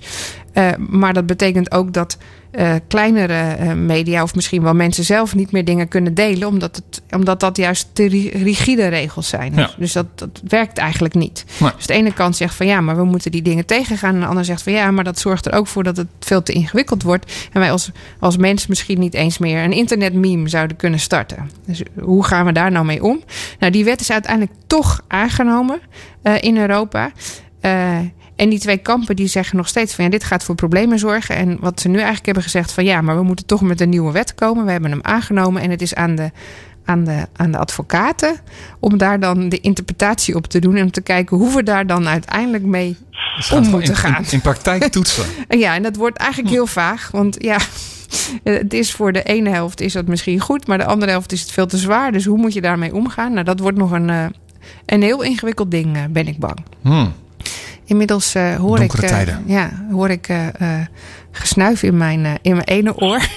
[0.56, 2.18] Eh, maar dat betekent ook dat
[2.52, 6.76] eh, kleinere eh, media of misschien wel mensen zelf niet meer dingen kunnen delen, omdat,
[6.76, 9.54] het, omdat dat juist te ri- rigide regels zijn.
[9.56, 9.70] Ja.
[9.78, 11.46] Dus dat, dat werkt eigenlijk niet.
[11.58, 11.72] Nee.
[11.76, 14.14] Dus de ene kant zegt van ja, maar we moeten die dingen tegengaan.
[14.14, 16.44] En de ander zegt van ja, maar dat zorgt er ook voor dat het veel
[16.44, 17.34] te ingewikkeld wordt.
[17.54, 21.50] En wij als, als mens misschien niet eens meer een internetmeme zouden kunnen starten.
[21.66, 23.24] Dus hoe gaan we daar nou mee om?
[23.60, 25.80] Nou, die wet is uiteindelijk toch aangenomen
[26.40, 27.12] in Europa.
[27.62, 27.98] Eh,
[28.36, 31.36] en die twee kampen die zeggen nog steeds van ja, dit gaat voor problemen zorgen.
[31.36, 33.90] En wat ze nu eigenlijk hebben gezegd van ja, maar we moeten toch met een
[33.90, 34.66] nieuwe wet komen.
[34.66, 36.32] We hebben hem aangenomen en het is aan de,
[36.86, 38.36] aan de, aan de advocaten
[38.80, 40.76] om daar dan de interpretatie op te doen.
[40.76, 42.98] En om te kijken hoe we daar dan uiteindelijk mee
[43.36, 44.24] Dus om moeten in, gaan.
[44.24, 45.26] In, in praktijk toetsen.
[45.48, 47.10] En Ja, en dat wordt eigenlijk heel vaag.
[47.12, 47.58] Want ja,
[48.44, 51.42] het is voor de ene helft is dat misschien goed, maar de andere helft is
[51.42, 52.12] het veel te zwaar.
[52.12, 53.34] Dus hoe moet je daarmee omgaan?
[53.34, 54.26] Nou, dat wordt nog een, eh,
[54.86, 56.58] een heel ingewikkeld ding, eh, ben ik bang.
[56.82, 57.14] Hmm.
[57.86, 60.48] Inmiddels eh, hoor ik, eh, ja, hoor ik eh,
[61.32, 63.20] gesnuif in mijn, in mijn ene oor.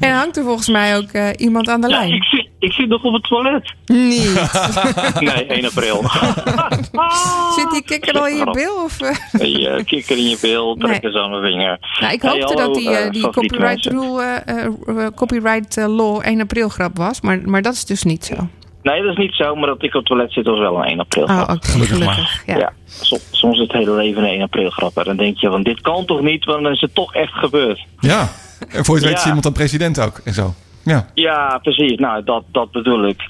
[0.00, 2.12] en hangt er volgens mij ook eh, iemand aan de Ja, lijn.
[2.12, 3.74] ik, zit, ik zit nog op het toilet.
[3.86, 4.48] Niet.
[5.20, 6.02] Nee, 1 april.
[7.56, 8.82] Zit die kikker al in je bil?
[8.84, 8.98] Of?
[9.32, 11.00] Hey, eh, kikker in je bil, trek Nee.
[11.12, 11.78] eens aan mijn vinger.
[12.00, 16.20] Nou, ik Hey, hoopte hallo, dat die, die copyright, rule, eh, eh, eh, copyright law
[16.24, 17.20] 1 april grap was.
[17.20, 18.48] Maar, maar dat is dus niet zo.
[18.82, 20.84] Nee, dat is niet zo, maar dat ik op het toilet zit was wel een
[20.90, 21.50] 1 april Oh, grap.
[21.56, 22.46] oké, gelukkig.
[22.46, 22.56] Ja.
[22.58, 24.96] Ja, som- soms is het hele leven een 1 april grap.
[24.96, 27.32] En dan denk je van dit kan toch niet, want dan is het toch echt
[27.32, 27.84] gebeurd.
[28.00, 28.28] Ja.
[28.68, 29.18] En voor je het weet Ja.
[29.18, 30.54] is iemand dan president ook en zo.
[30.84, 31.06] Ja.
[31.14, 31.98] Ja, precies.
[31.98, 33.22] Nou, dat, dat bedoel ik.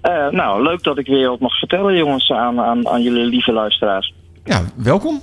[0.00, 3.52] Eh, nou, leuk dat ik weer wat mag vertellen, jongens, aan, aan, aan jullie lieve
[3.52, 4.12] luisteraars.
[4.44, 5.20] Ja, welkom.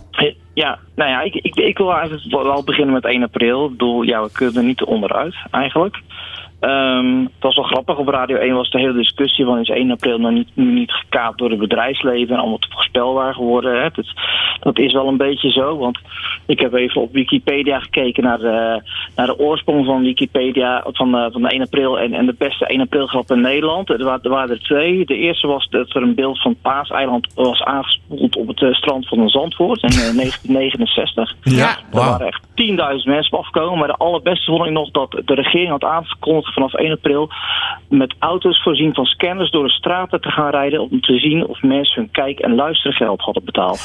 [0.54, 3.66] Ja, nou ja, ik, ik, ik wil eigenlijk wel- wel beginnen met 1 april.
[3.66, 6.02] Ik bedoel, ja, we kunnen er niet onderuit, eigenlijk.
[6.60, 9.92] Ehm, het was wel grappig, op Radio 1 was de hele discussie van is 1
[9.92, 13.82] april nog niet, nu niet gekaapt door het bedrijfsleven en allemaal te voorspelbaar geworden.
[13.82, 13.90] Hè?
[13.94, 14.06] Dat,
[14.60, 16.00] dat is wel een beetje zo, want
[16.46, 18.82] ik heb even op Wikipedia gekeken naar de,
[19.16, 22.66] naar de oorsprong van Wikipedia van, de- van de 1 april en, en de beste
[22.66, 23.90] 1 april grap in Nederland.
[23.90, 25.06] Er waren, er waren er twee.
[25.06, 29.08] De eerste was dat er een beeld van Paaseiland was aangespoeld op het eh, strand
[29.08, 31.36] van Zandvoort in eh, 1969.
[31.42, 31.70] Ja.
[31.70, 32.10] Er Wauw.
[32.10, 32.42] waren echt
[33.02, 33.78] 10.000 mensen afgekomen.
[33.80, 37.28] Maar de allerbeste vond ik nog dat de regering had aangekondigd vanaf 1 april
[37.90, 41.62] met auto's voorzien van scanners door de straten te gaan rijden om te zien of
[41.62, 43.80] mensen hun kijk- en luistergeld hadden betaald.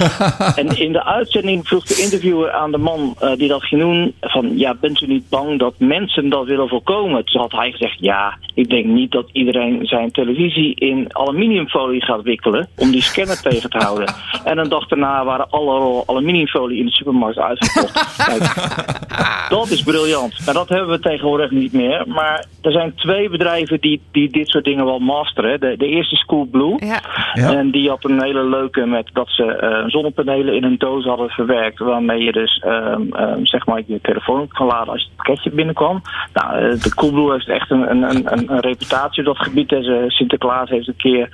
[0.56, 4.14] en in de uitzending vroeg de interviewer aan de man eh, die dat ging doen
[4.20, 7.24] van ja, bent u niet bang dat mensen dat willen voorkomen?
[7.24, 12.22] Toen had hij gezegd ja, ik denk niet dat iedereen zijn televisie in aluminiumfolie gaat
[12.22, 14.14] wikkelen om die scanner tegen te houden.
[14.44, 18.16] En een dag daarna waren alle rollen aluminiumfolie in de supermarkt uitverkocht.
[18.16, 18.54] Kijk,
[19.58, 20.44] dat is briljant.
[20.44, 22.04] Maar dat hebben we tegenwoordig niet meer.
[22.06, 25.60] Maar er zijn twee bedrijven die, die dit soort dingen wel masteren.
[25.60, 26.14] De, de eerste.
[26.78, 27.00] Ja.
[27.34, 27.52] Ja.
[27.52, 31.28] En die had een hele leuke met dat ze eh, zonnepanelen in een doos hadden
[31.28, 31.78] verwerkt.
[31.78, 35.50] Waarmee je dus ehm, ehm, zeg maar je telefoon op kan laden als het pakketje
[35.50, 36.02] binnenkwam.
[36.32, 39.72] Nou, eh, de Coolblue heeft echt een, een, een, een- reputatie op dat gebied.
[39.72, 41.28] En ze- Sinterklaas heeft een keer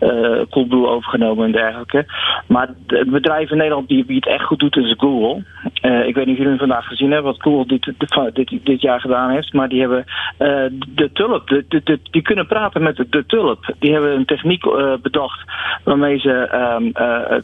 [0.00, 2.06] eh Coolblue overgenomen en dergelijke.
[2.46, 5.42] Maar de- het bedrijf in Nederland die, die het echt goed doet is Google.
[5.80, 8.80] Eh, ik weet niet of jullie vandaag gezien hebben wat Google dit, dit, dit, dit
[8.80, 9.52] jaar gedaan heeft.
[9.52, 10.04] Maar die hebben
[10.38, 11.48] eh, de tulp.
[11.48, 13.74] De, de, de- die kunnen praten met de, tulp.
[13.78, 15.40] Die hebben een techniek eh, bedacht
[15.84, 17.38] waarmee ze ehm, eh,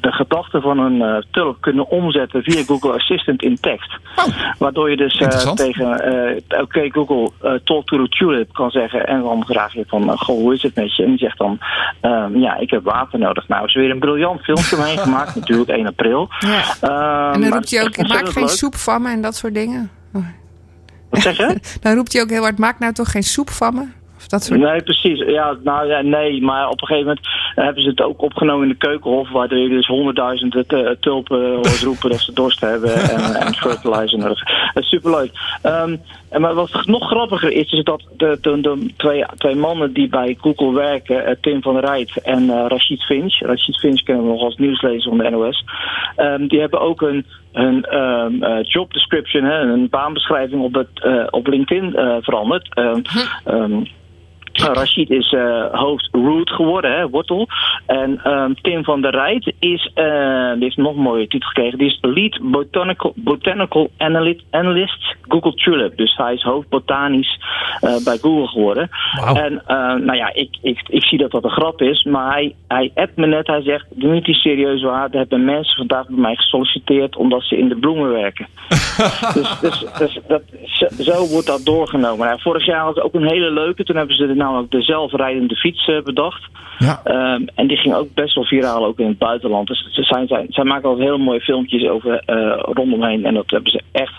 [0.00, 3.96] de, gedachten van een eh, tulp kunnen omzetten via Google Assistant in tekst.
[4.58, 5.22] Waardoor je dus
[5.54, 6.02] tegen
[6.60, 7.30] oké Google
[7.64, 9.06] talk to the tulip kan zeggen.
[9.06, 11.02] En dan vraag je van goh hoe is het met je?
[11.02, 11.58] En die zegt dan
[12.00, 13.48] ehm, ja ik heb water nodig.
[13.48, 16.28] Nou is er weer een briljant filmpje omheen gemaakt natuurlijk 1 april.
[16.38, 16.62] Ja.
[16.80, 18.52] Ehm, En dan roept hij ook, maak geen leuk.
[18.52, 19.90] soep van me en dat soort dingen.
[21.14, 21.58] Wat zeg je?
[21.82, 23.84] Dan roept hij ook heel hard, maak nou toch geen soep van me?
[24.16, 25.18] Of dat soort Nee, precies.
[25.18, 28.68] Ja, nou ja, nee, maar op een gegeven moment hebben ze het ook opgenomen in
[28.68, 33.34] de keukenhof, waardoor je dus honderdduizenden te- tulpen hoort roepen dat ze dorst hebben en,
[33.46, 34.44] en fertilizer nodig.
[34.74, 35.30] Dat is superleuk.
[35.62, 35.96] Ehm,
[36.30, 40.08] en maar wat nog grappiger is, is dat de, de, de twee, twee mannen die
[40.08, 43.40] bij Google werken, eh, Tim van der Rijt en eh, Rashid Finch.
[43.40, 45.64] Rashid Finch kennen we nog als nieuwslezer van de NOS.
[46.16, 50.88] Ehm, die hebben ook een, een ehm, eh, job description, hè, een baanbeschrijving op, het,
[50.94, 52.74] eh, op LinkedIn eh, veranderd.
[52.74, 53.00] Ehm,
[53.44, 53.86] ehm, Nou,
[54.62, 57.48] Rashid is eh, hoofd root geworden, hè, wortel.
[57.86, 61.78] En ehm, Tim van der Rijt is, eh, die heeft nog een mooie titel gekregen.
[61.78, 65.96] Die is Lead Botanical, Botanical Analyst, Analyst Google Tulip.
[65.96, 67.40] Dus hij is hoofd botanisch
[67.80, 68.88] eh, bij Google geworden.
[69.34, 69.62] En
[70.04, 72.02] nou ja, ik, ik, ik zie dat dat een grap is.
[72.02, 75.08] Maar hij, hij appt me net, hij zegt, doe niet die serieus waar.
[75.10, 78.46] Er hebben mensen vandaag bij mij gesolliciteerd omdat ze in de bloemen werken.
[79.34, 82.26] dus dus, dus dat, zo, zo wordt dat doorgenomen.
[82.26, 83.84] Nou, vorig jaar was het ook een hele leuke.
[83.84, 86.48] Toen hebben ze namelijk de zelfrijdende fiets eh, bedacht.
[86.78, 87.00] Ja.
[87.04, 89.66] Ehm, en die ging ook best wel viraal, ook in het buitenland.
[89.66, 93.24] Dus ze zijn, zij maken altijd heel mooie filmpjes over eh, rondomheen.
[93.24, 94.14] En dat hebben ze echt,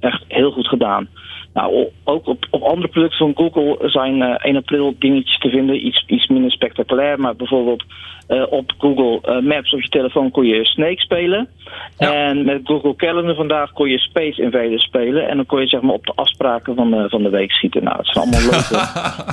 [0.00, 1.08] echt heel goed gedaan.
[1.54, 5.86] Nou, ook op, op andere producten van Google zijn eh 1 april dingetjes te vinden.
[5.86, 7.20] Iets, iets minder spectaculair.
[7.20, 7.84] Maar bijvoorbeeld
[8.26, 11.48] eh, op Google eh, Maps op je telefoon kon je Snake spelen.
[11.96, 15.28] En met Google Calendar vandaag kon je Space Invaders spelen.
[15.28, 17.84] En dan kon je zeg maar op de afspraken van de, van de week schieten.
[17.84, 18.74] Nou, het zijn allemaal leuke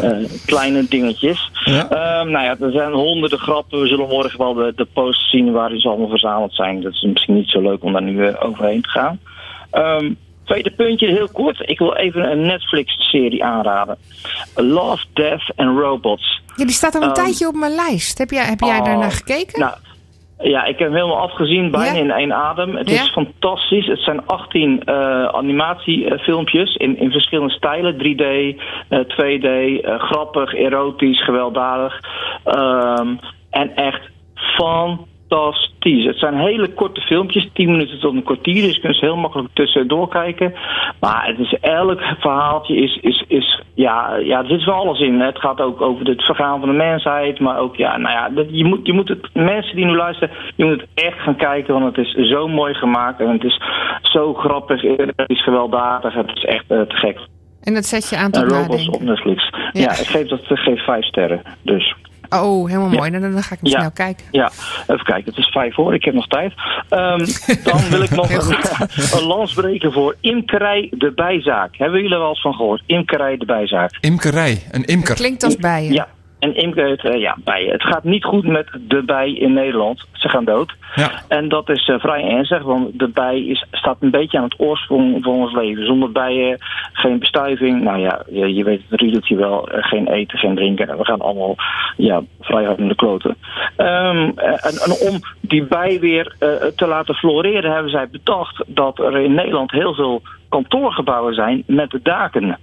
[0.06, 1.52] eh, kleine dingetjes.
[1.66, 3.82] Ehm, nou ja, er zijn honderden grappen.
[3.82, 6.82] We zullen morgen wel de, de posts zien waarin ze allemaal verzameld zijn.
[6.82, 9.20] Dat is misschien niet zo leuk om daar nu eh, overheen te gaan.
[9.72, 10.14] Ehm,
[10.48, 11.70] tweede puntje, heel kort.
[11.70, 13.98] Ik wil even een Netflix-serie aanraden.
[14.56, 16.42] Love, Death and Robots.
[16.56, 18.18] Ja, die staat al een Ehm, tijdje op mijn lijst.
[18.18, 19.60] Heb jij, heb jij Oh, daarnaar gekeken?
[19.60, 19.74] Nou,
[20.40, 22.00] ja, ik heb hem helemaal afgezien, bijna Ja?
[22.04, 22.76] in één adem.
[22.76, 23.02] Het Ja?
[23.02, 23.86] is fantastisch.
[23.88, 27.98] Het zijn 18 eh, animatiefilmpjes in, in verschillende stijlen.
[27.98, 28.22] 3D,
[28.90, 29.46] eh, 2D,
[29.82, 32.00] eh, grappig, erotisch, gewelddadig.
[32.44, 33.16] Ehm,
[33.50, 34.02] en echt
[34.58, 35.67] fantastisch.
[35.96, 38.62] Het zijn hele korte filmpjes, 10 minuten tot een kwartier.
[38.62, 40.54] Dus je kunt ze heel makkelijk tussendoor kijken.
[41.00, 45.20] Maar het is, elk verhaaltje is, is, is ja, ja, er zit van alles in.
[45.20, 47.40] Het gaat ook over het vergaan van de mensheid.
[47.40, 50.66] Maar ook, ja, nou ja, je moet, je moet het, mensen die nu luisteren, je
[50.66, 51.74] moet het echt gaan kijken.
[51.74, 53.20] Want het is zo mooi gemaakt.
[53.20, 53.62] En het is
[54.02, 56.14] zo grappig, het is gewelddadig.
[56.14, 57.20] Het is echt eh, te gek.
[57.62, 58.94] En dat zet je aan tot Robots nadenken.
[58.94, 59.50] op Netflix.
[59.72, 61.42] Ja, ik geef dat geef vijf sterren.
[61.62, 61.96] Dus.
[62.30, 62.98] Oh, helemaal Ja.
[62.98, 63.12] mooi.
[63.12, 63.78] Dan, dan ga ik hem Ja.
[63.80, 64.26] snel kijken.
[64.32, 64.52] Ja,
[64.88, 65.26] even kijken.
[65.26, 65.94] Het is vijf hoor.
[65.94, 66.54] Ik heb nog tijd.
[66.90, 67.26] Ehm,
[67.64, 68.56] dan wil ik nog een,
[69.20, 71.76] een lans breken voor Imkerij de Bijzaak.
[71.78, 72.84] Hebben jullie er wel eens van gehoord?
[72.86, 73.98] Imkerij de Bijzaak.
[74.00, 75.16] Imkerij, een imker.
[75.16, 75.94] Klinkt als bijen.
[75.94, 76.08] Ja,
[76.40, 77.72] en imker, het, eh, ja, bijen.
[77.72, 80.06] Het gaat niet goed met de bij in Nederland.
[80.12, 80.76] Ze gaan dood.
[80.96, 81.12] Ja.
[81.28, 84.60] En dat is eh, vrij ernstig, want de bij is, staat een beetje aan het
[84.60, 85.86] oorsprong van ons leven.
[85.86, 86.58] Zonder bijen
[86.94, 87.82] geen bestuiving.
[87.82, 89.70] Nou ja, je, je weet het riedeltje wel.
[89.70, 90.98] eh, geen eten, geen drinken.
[90.98, 91.56] We gaan allemaal
[91.98, 93.38] ja, vrij hard in de kloten.
[93.76, 96.36] Ehm, eh, en, en om die bij weer
[96.76, 102.00] te laten floreren hebben zij bedacht dat er in Nederland heel veel kantoorgebouwen zijn met
[102.04, 102.58] daken.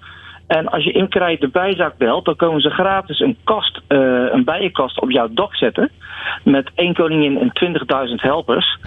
[0.47, 3.99] En als je imkerij de bijzaak belt, dan komen ze gratis een kast, eh,
[4.33, 5.91] een bijenkast op jouw dak zetten.
[6.43, 8.79] Met één koningin en 20.000 helpers.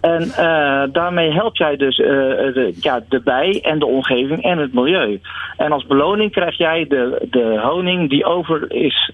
[0.00, 4.58] En eh, daarmee help jij dus eh, de, ja, de bij en de omgeving en
[4.58, 5.20] het milieu.
[5.56, 9.10] En als beloning krijg jij de, de honing die over is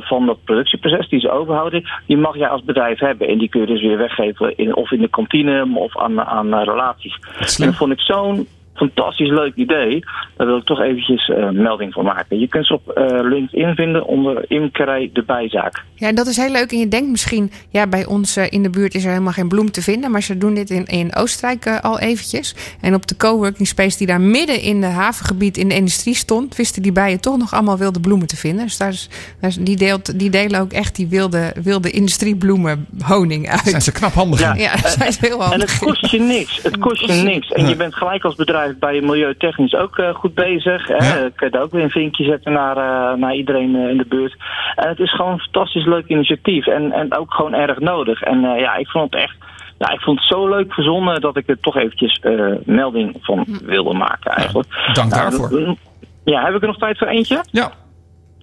[0.00, 3.28] van dat productieproces, die ze overhouden, die mag jij als bedrijf hebben.
[3.28, 6.54] En die kun je dus weer weggeven in, of in de kantine of aan, aan
[6.54, 7.18] relaties.
[7.58, 10.04] En dat vond ik zo'n fantastisch leuk idee.
[10.36, 12.38] Daar wil ik toch eventjes eh, melding van maken.
[12.38, 15.84] Je kunt ze op eh, LinkedIn vinden onder Imkerij de Bijzaak.
[15.94, 16.72] Ja, en dat is heel leuk.
[16.72, 19.48] En je denkt misschien, ja, bij ons eh, in de buurt is er helemaal geen
[19.48, 20.10] bloem te vinden.
[20.10, 22.54] Maar ze doen dit in, in Oostenrijk al eventjes.
[22.80, 26.56] En op de coworking space die daar midden in het havengebied in de industrie stond,
[26.56, 28.64] wisten die bijen toch nog allemaal wilde bloemen te vinden.
[28.64, 29.08] Dus daar is,
[29.40, 33.60] daar is, die, deelt, die delen ook echt die wilde, wilde industriebloemen honing uit.
[33.64, 34.40] Zijn ze knap handig.
[34.40, 36.62] Ja, daar zijn ze heel handig En het kost je niks.
[36.62, 37.48] Het kost je niks.
[37.48, 40.88] En je bent gelijk als bedrijf bij milieutechnisch ook eh, goed bezig.
[40.88, 40.94] Hè?
[40.94, 41.30] Ja.
[41.34, 44.06] Kun je daar ook weer een vinkje zetten naar, eh, naar iedereen eh, in de
[44.08, 44.36] buurt.
[44.74, 46.66] En het is gewoon een fantastisch leuk initiatief.
[46.66, 48.22] En, en ook gewoon erg nodig.
[48.22, 49.36] En eh, ja, ik vond het echt...
[49.78, 53.46] Ja, ik vond het zo leuk verzonnen dat ik er toch eventjes eh, melding van
[53.64, 54.68] wilde maken eigenlijk.
[54.92, 55.76] Dank Nou, daarvoor.
[56.24, 57.44] Ja, heb ik er nog tijd voor eentje?
[57.50, 57.72] Ja.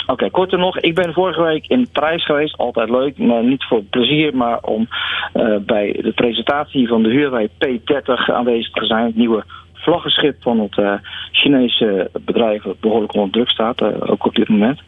[0.07, 0.79] Oké, korter nog.
[0.79, 2.57] Ik ben vorige week in Parijs geweest.
[2.57, 3.17] Altijd leuk.
[3.17, 4.87] Maar niet voor plezier, maar om
[5.33, 9.05] eh, bij de presentatie van de Huawei P30 aanwezig te zijn.
[9.05, 9.43] Het nieuwe
[9.79, 10.93] vlaggenschip van het eh,
[11.31, 13.81] Chinese bedrijf dat behoorlijk onder druk staat.
[13.81, 14.81] eh, ook op dit moment.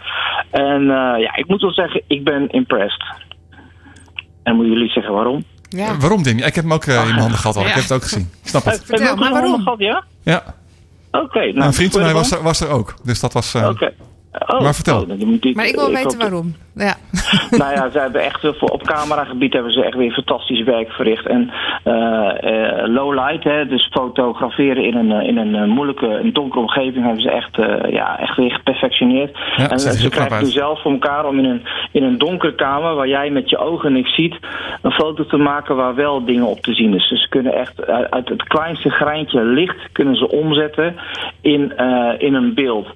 [0.50, 3.04] En eh, ja, ik moet wel zeggen, ik ben impressed.
[4.44, 5.44] En moeten jullie zeggen waarom?
[5.70, 5.98] Ja.
[5.98, 6.46] Waarom, Ding?
[6.46, 7.62] Ik heb hem ook in mijn handen gehad al.
[7.62, 8.30] Ik heb het ook gezien.
[8.44, 8.90] Ik snap het.
[8.90, 9.34] Maar een waarom?
[9.42, 10.04] handen gehad, ja?
[10.24, 10.44] Ja.
[11.12, 11.40] Oké.
[11.40, 12.94] nou, een vriend van mij was er, was er ook.
[13.04, 13.54] Dus dat was...
[13.54, 13.94] eh, Oké.
[14.48, 15.02] Oh, Maar vertel.
[15.02, 15.10] oh,
[15.42, 16.56] ik- Maar ik wil ik weten waarom.
[16.76, 16.94] Ja.
[17.62, 21.26] nou ja, ze hebben echt voor, op cameragebied hebben ze echt weer fantastisch werk verricht.
[21.28, 21.52] En
[21.84, 26.60] eh, low light, hè, dus fotograferen in een, eh, in een eh, moeilijke, een donkere
[26.62, 29.38] omgeving, hebben ze echt, eh, ja, echt weer geperfectioneerd.
[29.58, 31.62] Ja, en ze krijgen nu zelf voor elkaar om in een,
[31.92, 34.36] in een donkere kamer, waar jij met je ogen niks ziet,
[34.82, 37.10] een foto te maken waar wel dingen op te zien is.
[37.10, 40.96] Dus ze kunnen echt uit, uit het kleinste greintje licht kunnen ze omzetten
[41.42, 42.88] in, eh, in een beeld.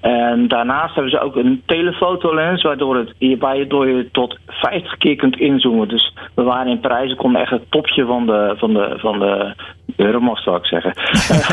[0.00, 0.48] En
[0.80, 5.88] daarnaast hebben ze ook een telefotolens, waardoor, het, waardoor je tot 50 keer kunt inzoomen.
[5.88, 9.18] Dus we waren in Parijs, ik kon echt het topje van de, van de, van
[9.18, 9.54] de
[9.96, 10.92] Euromast, zou ik zeggen.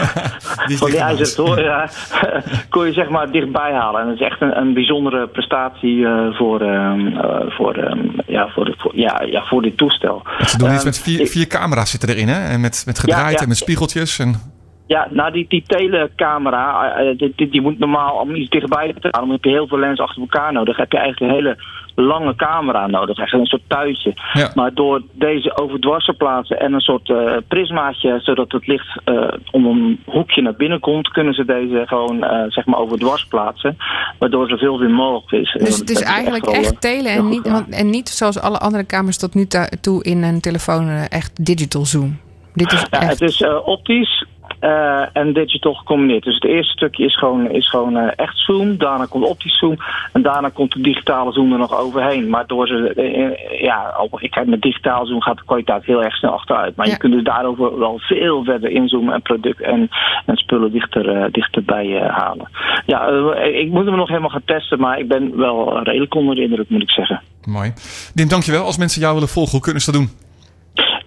[0.80, 1.89] van die ijzeren ja,
[2.69, 4.01] kon je zeg maar dichtbij halen.
[4.01, 8.47] En dat is echt een, een bijzondere prestatie eh, voor, ehm, eh, voor, ehm, ja,
[8.47, 10.21] voor, voor, ja, ja, voor dit toestel.
[10.45, 12.49] Ze doen iets Ehm, met vier, vier camera's zitten erin, hè?
[12.49, 13.41] En met, met gedraaid Ja, ja.
[13.41, 14.19] en met spiegeltjes.
[14.19, 14.57] En...
[14.88, 18.94] Ja, nou die, die telecamera, eh, eh, die, die, die moet normaal om iets dichtbij
[18.94, 19.28] te halen.
[19.28, 20.76] Dan heb je heel veel lens achter elkaar nodig.
[20.76, 21.58] Dan heb je eigenlijk een hele
[22.06, 23.18] lange camera nodig.
[23.18, 24.14] Echt een soort tuitje.
[24.34, 24.52] Ja.
[24.56, 29.28] Maar door deze overdwars te plaatsen en een soort eh, prismaatje, zodat het licht eh,
[29.52, 33.78] om een hoekje naar binnen komt, kunnen ze deze gewoon eh, zeg maar overdwars plaatsen.
[34.20, 35.56] Waardoor er veel meer mogelijk is.
[35.60, 38.84] Dus het is eigenlijk echt eh, telen en niet, want, en niet zoals alle andere
[38.84, 39.48] kamers tot nu
[39.82, 42.20] toe in een telefoon echt digital zoom.
[42.54, 43.20] Dit is Ja, echt.
[43.20, 44.26] het is optisch
[44.60, 46.24] eh, en digital gecombineerd.
[46.24, 48.78] Dus het eerste stukje is gewoon, is gewoon eh, echt zoom.
[48.78, 49.76] Daarna komt optisch zoom.
[50.14, 52.30] En daarna komt de digitale zoom er nog overheen.
[52.30, 56.16] Maar door ze, eh, ja, ik kijk met digitaal zoom gaat de kwaliteit heel erg
[56.16, 56.76] snel achteruit.
[56.76, 56.91] Maar Ja.
[56.91, 59.89] je kunt dus daarover wel veel verder inzoomen en product en,
[60.26, 62.49] en spullen dichter, eh, dichterbij eh, halen.
[62.86, 66.41] Ja, ik moet hem nog helemaal gaan testen, maar ik ben wel redelijk onder de
[66.41, 67.22] indruk, moet ik zeggen.
[67.45, 67.74] Mooi.
[68.14, 68.64] Dim, dankjewel.
[68.64, 70.26] Als mensen jou willen volgen, hoe kunnen ze dat doen?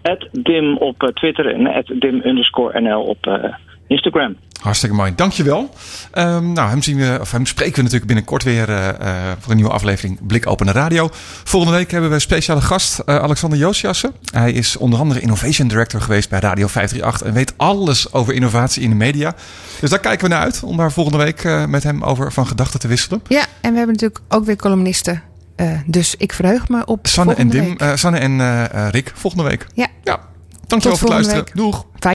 [0.03, 3.55] At Dim op eh, Twitter en at Dim underscore NL op eh,
[3.87, 4.37] Instagram.
[4.61, 5.13] Hartstikke mooi.
[5.15, 5.71] Dankjewel.
[6.13, 9.51] Ehm nou, hem, zien we, of hem spreken we natuurlijk binnenkort weer eh, eh, voor
[9.51, 11.09] een nieuwe aflevering Blik Opene Radio.
[11.45, 14.13] Volgende week hebben we een speciale gast, Alexander Joosjassen.
[14.33, 18.83] Hij is onder andere Innovation Director geweest bij Radio 538 en weet alles over innovatie
[18.83, 19.35] in de media.
[19.81, 22.47] Dus daar kijken we naar uit om daar volgende week eh, met hem over van
[22.47, 23.23] gedachten te wisselen.
[23.29, 25.23] Ja, en we hebben natuurlijk ook weer columnisten.
[25.61, 27.81] Eh, dus ik verheug me op Sanne en, Dim, week.
[27.81, 29.67] eh, Sanne en eh, Rick volgende week.
[29.75, 29.87] Ja.
[30.03, 30.21] ja.
[30.67, 31.47] Dankjewel voor het luisteren.
[31.55, 31.87] Doeg.